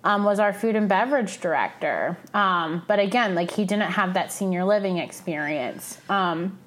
[0.03, 2.17] Um, was our food and beverage director.
[2.33, 5.97] Um, but again, like he didn't have that senior living experience.
[6.09, 6.59] Um,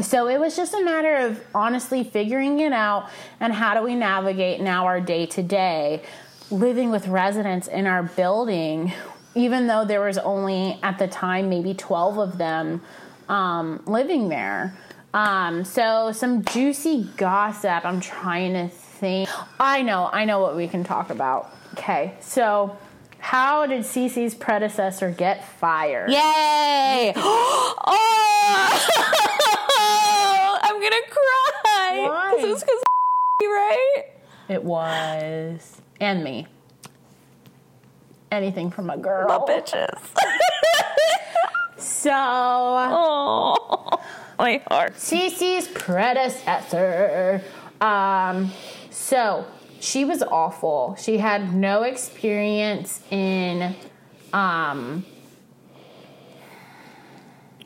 [0.00, 3.96] so it was just a matter of honestly figuring it out and how do we
[3.96, 6.04] navigate now our day to day
[6.50, 8.92] living with residents in our building,
[9.36, 12.80] even though there was only at the time maybe 12 of them
[13.28, 14.76] um, living there.
[15.14, 17.84] Um, so some juicy gossip.
[17.84, 19.28] I'm trying to think.
[19.60, 21.50] I know, I know what we can talk about.
[21.74, 22.76] Okay, so
[23.18, 26.10] how did Cece's predecessor get fired?
[26.10, 27.12] Yay!
[27.16, 27.74] oh,
[30.62, 32.06] I'm gonna cry.
[32.08, 32.34] Why?
[32.36, 32.82] This was because
[33.42, 34.04] right?
[34.48, 35.80] It was.
[36.00, 36.46] And me.
[38.36, 39.46] Anything from a girl.
[39.46, 39.98] The bitches.
[41.78, 43.98] So, Oh,
[44.38, 44.94] my heart.
[44.96, 47.42] Cece's predecessor.
[47.80, 48.52] Um,
[48.90, 49.46] so,
[49.80, 50.96] she was awful.
[50.98, 53.74] She had no experience in
[54.34, 55.06] um,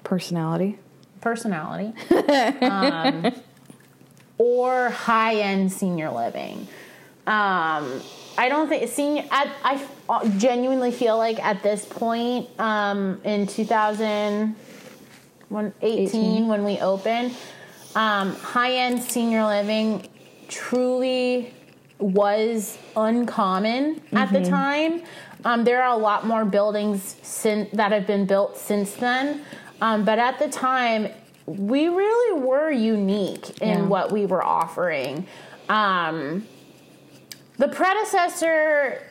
[0.04, 0.78] Personality.
[1.20, 1.92] personality
[2.62, 3.32] um,
[4.38, 6.66] or high end senior living.
[7.26, 8.00] Um,
[8.38, 9.24] I don't think senior.
[9.30, 16.46] I, I genuinely feel like at this point um, in 2018 18.
[16.48, 17.36] when we opened,
[17.94, 20.06] um, high end senior living
[20.48, 21.52] truly
[21.98, 25.02] was uncommon at the time.
[25.44, 29.42] Um, there are a lot more buildings sin- that have been built since then,
[29.80, 31.08] um, but at the time,
[31.46, 33.86] we really were unique in Yeah.
[33.86, 35.26] what we were offering.
[35.68, 36.46] Um,
[37.60, 39.02] the predecessor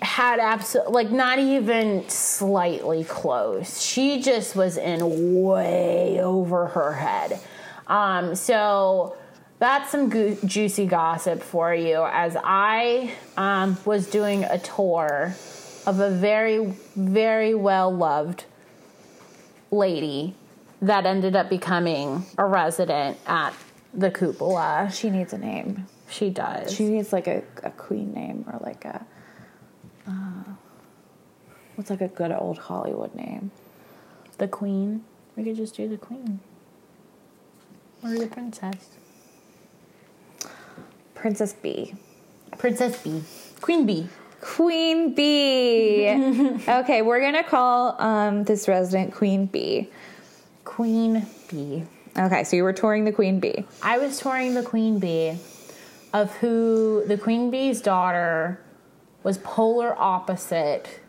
[0.00, 3.82] had absolutely like not even slightly close.
[3.82, 7.40] She just was in way over her head.
[7.88, 9.16] Um, so
[9.58, 12.04] that's some goo juicy gossip for you.
[12.04, 15.34] As I um, was doing a tour
[15.84, 18.44] of a very, very well loved
[19.72, 20.36] lady
[20.80, 23.52] that ended up becoming a resident at
[23.92, 24.90] the cupola.
[24.92, 25.88] She needs a name.
[26.10, 26.72] She does.
[26.72, 29.06] She needs like a, a queen name or like a.
[30.06, 30.42] Uh,
[31.76, 33.50] what's like a good old Hollywood name?
[34.38, 35.04] The queen.
[35.36, 36.40] We could just do the queen.
[38.02, 38.88] Or the princess.
[41.14, 41.94] Princess B.
[42.58, 43.22] Princess B.
[43.60, 44.08] Queen B.
[44.40, 46.08] Queen B.
[46.68, 49.90] okay, we're gonna call um, this resident Queen B.
[50.64, 51.84] Queen B.
[52.18, 53.64] Okay, so you were touring the Queen Bee.
[53.82, 55.38] I was touring the Queen Bee,
[56.12, 58.60] of who the Queen Bee's daughter
[59.22, 61.00] was polar opposite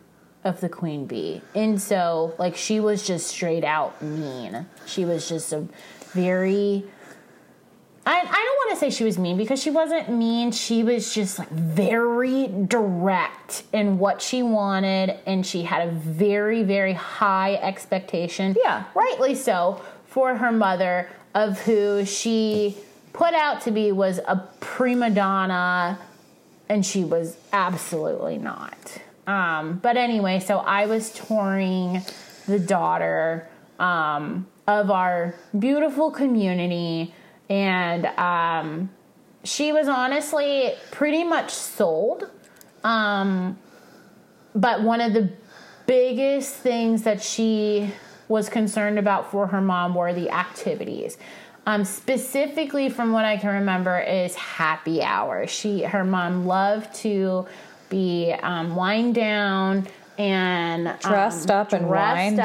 [0.44, 1.40] of the Queen Bee.
[1.54, 4.66] And so, like, she was just straight out mean.
[4.86, 5.66] She was just a
[6.12, 6.84] very.
[8.04, 10.50] I, I don't want to say she was mean because she wasn't mean.
[10.50, 16.64] She was just like very direct in what she wanted, and she had a very,
[16.64, 18.56] very high expectation.
[18.62, 18.84] Yeah.
[18.94, 22.76] Rightly so for her mother, of who she
[23.12, 25.98] put out to be was a prima donna,
[26.68, 28.98] and she was absolutely not.
[29.26, 32.02] Um, but anyway, so I was touring
[32.46, 33.48] the daughter
[33.78, 37.14] um, of our beautiful community,
[37.48, 38.90] and um,
[39.44, 42.30] she was honestly pretty much sold.
[42.84, 43.58] Um,
[44.54, 45.30] but one of the
[45.86, 47.92] biggest things that she
[48.28, 51.18] was concerned about for her mom were the activities.
[51.64, 55.46] Um, specifically, from what I can remember, is happy hour.
[55.46, 57.46] She, her mom, loved to
[57.88, 59.86] be um, wind down
[60.18, 62.44] and um, Dressed up and wind up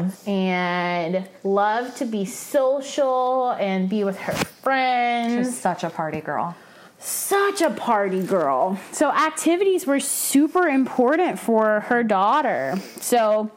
[0.00, 0.12] down.
[0.26, 6.54] and loved to be social and be with her friends She's such a party girl.
[6.98, 8.78] such a party girl.
[8.92, 12.76] So activities were super important for her daughter.
[13.00, 13.50] So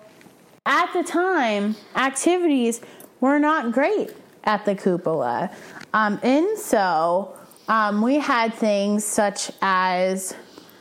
[0.65, 2.79] at the time, activities
[3.19, 4.11] were not great
[4.43, 5.51] at the cupola.
[5.93, 7.35] Um, and so
[7.67, 10.35] um, we had things such as,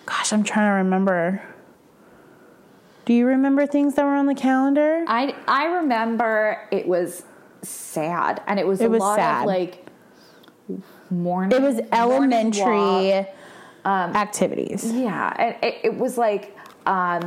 [0.06, 1.42] gosh, I'm trying to remember.
[3.04, 5.04] Do you remember things that were on the calendar?
[5.08, 7.24] I I remember it was
[7.62, 9.40] sad, and it was It a was lot sad.
[9.40, 9.86] of like
[11.10, 11.56] morning.
[11.56, 13.26] It was elementary
[13.84, 14.14] walk.
[14.16, 14.92] activities.
[14.92, 16.56] Yeah, and it, it was like
[16.86, 17.22] um,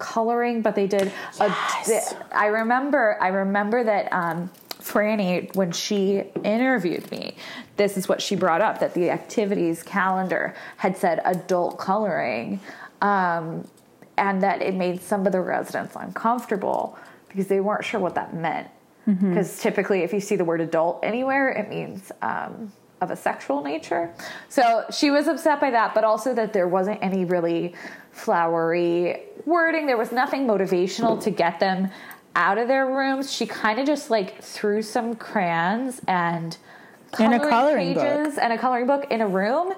[0.00, 1.12] coloring, but they did.
[1.38, 2.12] Yes.
[2.12, 3.16] A, I remember.
[3.20, 7.36] I remember that um, Franny, when she interviewed me,
[7.76, 12.58] this is what she brought up: that the activities calendar had said adult coloring,
[13.00, 13.68] um,
[14.16, 16.98] and that it made some of the residents uncomfortable
[17.28, 18.68] because they weren't sure what that meant.
[19.30, 23.62] Because typically, if you see the word adult anywhere, it means um, of a sexual
[23.62, 24.12] nature.
[24.48, 27.74] So she was upset by that, but also that there wasn't any really
[28.12, 29.86] flowery wording.
[29.86, 31.90] There was nothing motivational to get them
[32.36, 33.32] out of their rooms.
[33.32, 36.56] She kind of just like threw some crayons and
[37.18, 38.04] And a coloring book.
[38.04, 39.72] pages and a coloring book in a room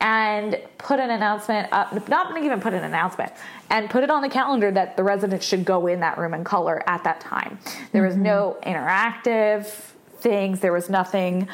[0.00, 3.32] and put an announcement up not even put an announcement
[3.70, 6.44] and put it on the calendar that the residents should go in that room and
[6.44, 7.58] color at that time
[7.92, 8.24] there was mm-hmm.
[8.24, 9.66] no interactive
[10.18, 11.48] things there was nothing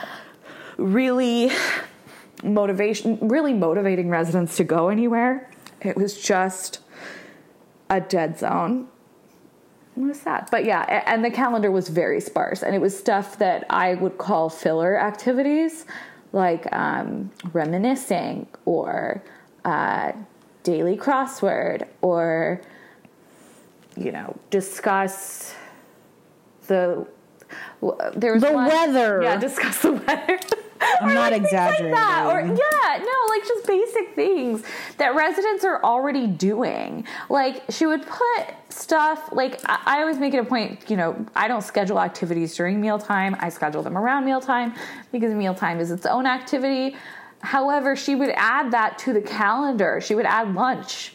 [0.80, 1.50] really
[2.42, 5.50] motivation really motivating residents to go anywhere.
[5.82, 6.80] It was just
[7.88, 8.88] a dead zone.
[9.96, 10.48] It was sad.
[10.50, 14.16] But yeah and the calendar was very sparse and it was stuff that i would
[14.18, 15.84] call filler activities
[16.32, 19.22] like um, reminiscing or
[19.64, 20.12] uh,
[20.62, 22.60] daily crossword or
[23.96, 25.54] you know discuss
[26.68, 27.04] the
[28.14, 29.20] there was The one- weather.
[29.22, 30.38] yeah discuss the weather
[30.80, 32.26] I'm Or, not like, things like that.
[32.26, 32.56] or exaggerating.
[32.56, 34.62] yeah no like just basic things
[34.98, 40.32] that residents are already doing like she would put stuff like I, I always make
[40.34, 44.24] it a point you know i don't schedule activities during mealtime i schedule them around
[44.24, 44.74] mealtime
[45.12, 46.96] because mealtime is its own activity
[47.40, 51.14] however she would add that to the calendar she would add lunch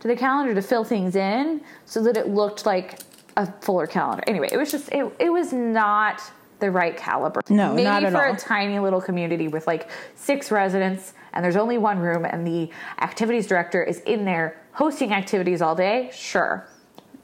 [0.00, 2.98] to the calendar to fill things in so that it looked like
[3.36, 6.20] a fuller calendar anyway it was just it, it was not
[6.62, 8.34] the right caliber No, maybe not at for all.
[8.34, 12.70] a tiny little community with like six residents and there's only one room and the
[13.00, 16.66] activities director is in there hosting activities all day sure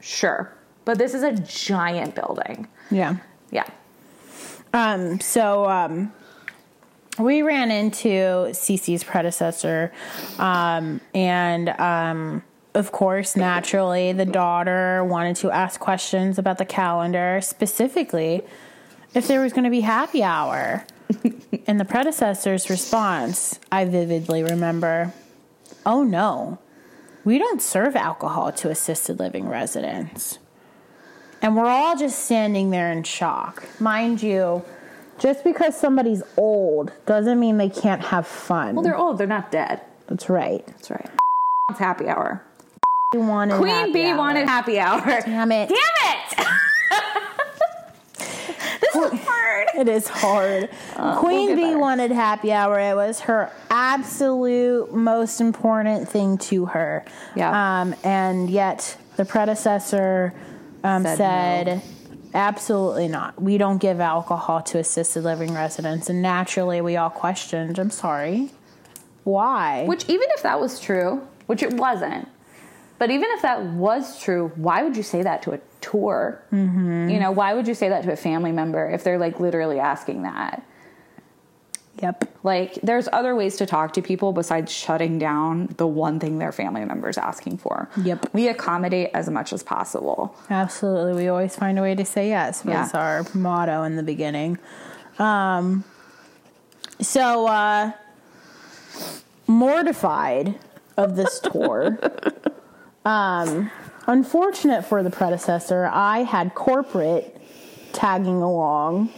[0.01, 0.53] sure
[0.85, 3.15] but this is a giant building Yeah.
[3.49, 3.65] yeah
[4.73, 6.11] Um, so um,
[7.17, 9.91] we ran into Cece's predecessor,
[10.37, 12.43] um, and um,
[12.75, 18.43] of course, naturally, the daughter wanted to ask questions about the calendar, specifically
[19.13, 20.85] if there was going to be happy hour.
[21.67, 25.13] and the predecessor's response, I vividly remember,
[25.85, 26.59] "Oh no,
[27.25, 30.37] we don't serve alcohol to assisted living residents."
[31.41, 33.67] And we're all just standing there in shock.
[33.79, 34.63] Mind you,
[35.19, 38.75] just because somebody's old doesn't mean they can't have fun.
[38.75, 40.65] well they're old they're not dead That's right.
[40.65, 41.09] that's right
[41.69, 42.41] it's happy hour
[43.13, 45.69] wanted queen bee wanted happy hour Damn it.
[45.69, 45.77] Damn
[46.39, 46.47] it!
[49.67, 49.87] hard.
[49.87, 50.69] It is hard.
[51.17, 51.77] Queen get Bee better.
[51.79, 52.79] wanted happy hour.
[52.79, 57.05] It was her absolute most important thing to her.
[57.35, 57.81] Yeah.
[57.81, 60.33] Um, and yet the predecessor
[60.83, 61.81] um, Said said, no.
[62.33, 63.41] absolutely not.
[63.41, 66.09] We don't give alcohol to assisted living residents.
[66.09, 67.79] And naturally, we all questioned.
[67.79, 68.49] I'm sorry.
[69.25, 69.85] Why?
[69.85, 72.27] Which, even if that was true, which it wasn't,
[72.99, 76.41] but even if that was true, why would you say that to a tour?
[76.53, 77.09] Mm-hmm.
[77.09, 79.79] You know, why would you say that to a family member if they're like literally
[79.79, 80.63] asking that?
[82.01, 82.23] yep.
[82.43, 86.53] Like, there's other ways to talk to people besides shutting down the one thing their
[86.53, 87.89] family member's asking for.
[88.01, 88.27] Yep.
[88.31, 90.33] We accommodate as much as possible.
[90.49, 91.13] Absolutely.
[91.23, 92.89] We always find a way to say yes was Yeah.
[92.93, 94.57] our motto in the beginning.
[95.17, 95.83] Um,
[97.01, 97.91] so, uh,
[99.47, 100.55] mortified
[100.97, 101.97] of this tour.
[103.09, 103.71] um,
[104.07, 107.35] unfortunate for the predecessor, I had corporate
[107.91, 109.09] tagging along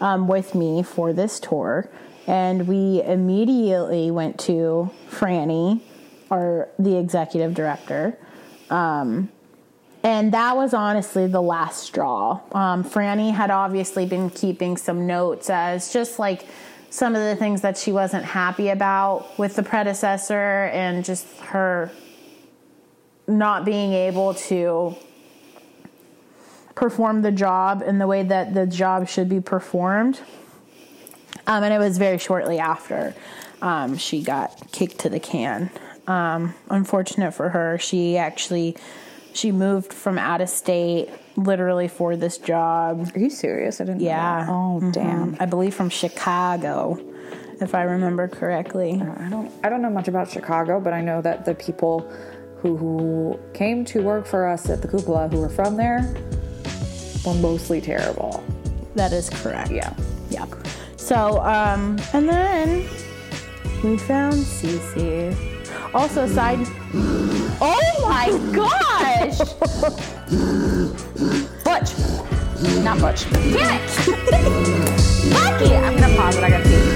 [0.00, 1.90] um, with me for this tour.
[2.26, 5.80] And we immediately went to Franny,
[6.30, 8.18] our the executive director,
[10.02, 12.40] and that was honestly the last straw.
[12.52, 16.46] Um, Franny had obviously been keeping some notes as just like
[16.90, 21.92] some of the things that she wasn't happy about with the predecessor and just her
[23.26, 24.94] not being able to
[26.74, 30.20] perform the job in the way that the job should be performed.
[31.46, 33.14] Um, and it was very shortly after
[33.62, 35.70] um, she got kicked to the can.
[36.06, 38.76] Um, unfortunate for her, she actually
[39.32, 43.10] she moved from out of state literally for this job.
[43.14, 43.80] Are you serious?
[43.80, 44.44] I didn't know Yeah.
[44.46, 44.50] that.
[44.50, 45.36] Oh, damn.
[45.38, 46.98] I believe from Chicago,
[47.60, 48.92] if I remember correctly.
[48.94, 52.10] I don't I don't know much about Chicago, but I know that the people
[52.58, 56.14] who who came to work for us at the cupola who were from there
[57.24, 58.42] were mostly terrible.
[58.94, 59.70] That is correct.
[59.70, 59.94] Yeah.
[60.30, 60.46] Yeah.
[60.96, 62.88] So, um, and then
[63.84, 65.34] we found Cece.
[65.94, 66.58] Also, side.
[67.60, 69.38] Oh my gosh!
[71.64, 71.92] Butch.
[72.82, 73.24] Not Butch.
[73.30, 74.06] Damn it!
[75.32, 75.74] Lucky!
[75.74, 76.95] I'm gonna pause it, I gotta pee.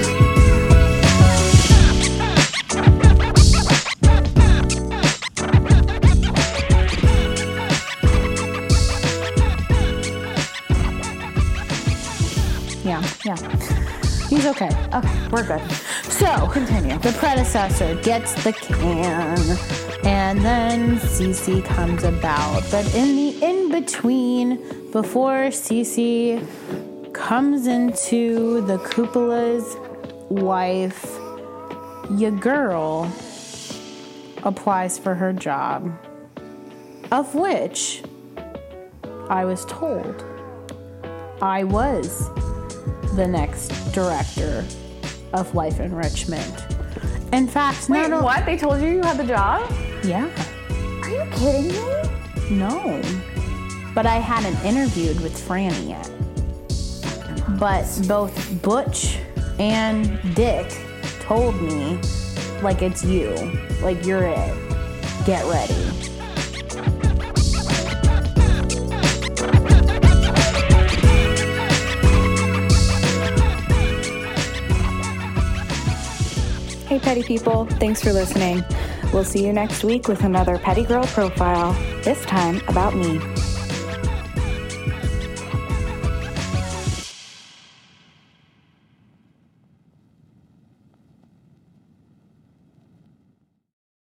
[14.93, 15.27] Okay.
[15.31, 15.71] We're good.
[16.03, 16.97] So, Continue.
[16.99, 19.37] The predecessor gets the can,
[20.05, 22.63] and then Cece comes about.
[22.69, 26.45] But in the in between, before Cece
[27.13, 29.77] comes into the cupola's
[30.29, 31.17] wife,
[32.11, 33.11] your girl
[34.43, 35.91] applies for her job,
[37.11, 38.03] of which
[39.29, 40.25] I was told
[41.41, 42.29] I was
[43.15, 44.65] the next director
[45.33, 46.65] of life enrichment.
[47.33, 48.45] In fact, Wait, not o- what?
[48.45, 49.69] They told you you had the job?
[50.03, 50.27] Yeah,
[51.03, 52.57] Are you kidding me?
[52.57, 53.01] no.
[53.93, 56.09] But I hadn't interviewed with Franny yet.
[57.59, 59.17] But both Butch
[59.59, 60.71] and Dick
[61.21, 61.99] told me,
[62.61, 63.33] like, it's you.
[63.81, 64.53] Like, you're it.
[65.25, 65.73] Get ready.
[76.91, 78.65] Hey, petty people, thanks for listening.
[79.13, 81.71] We'll see you next week with another Petty Girl profile,
[82.03, 83.17] this time about me.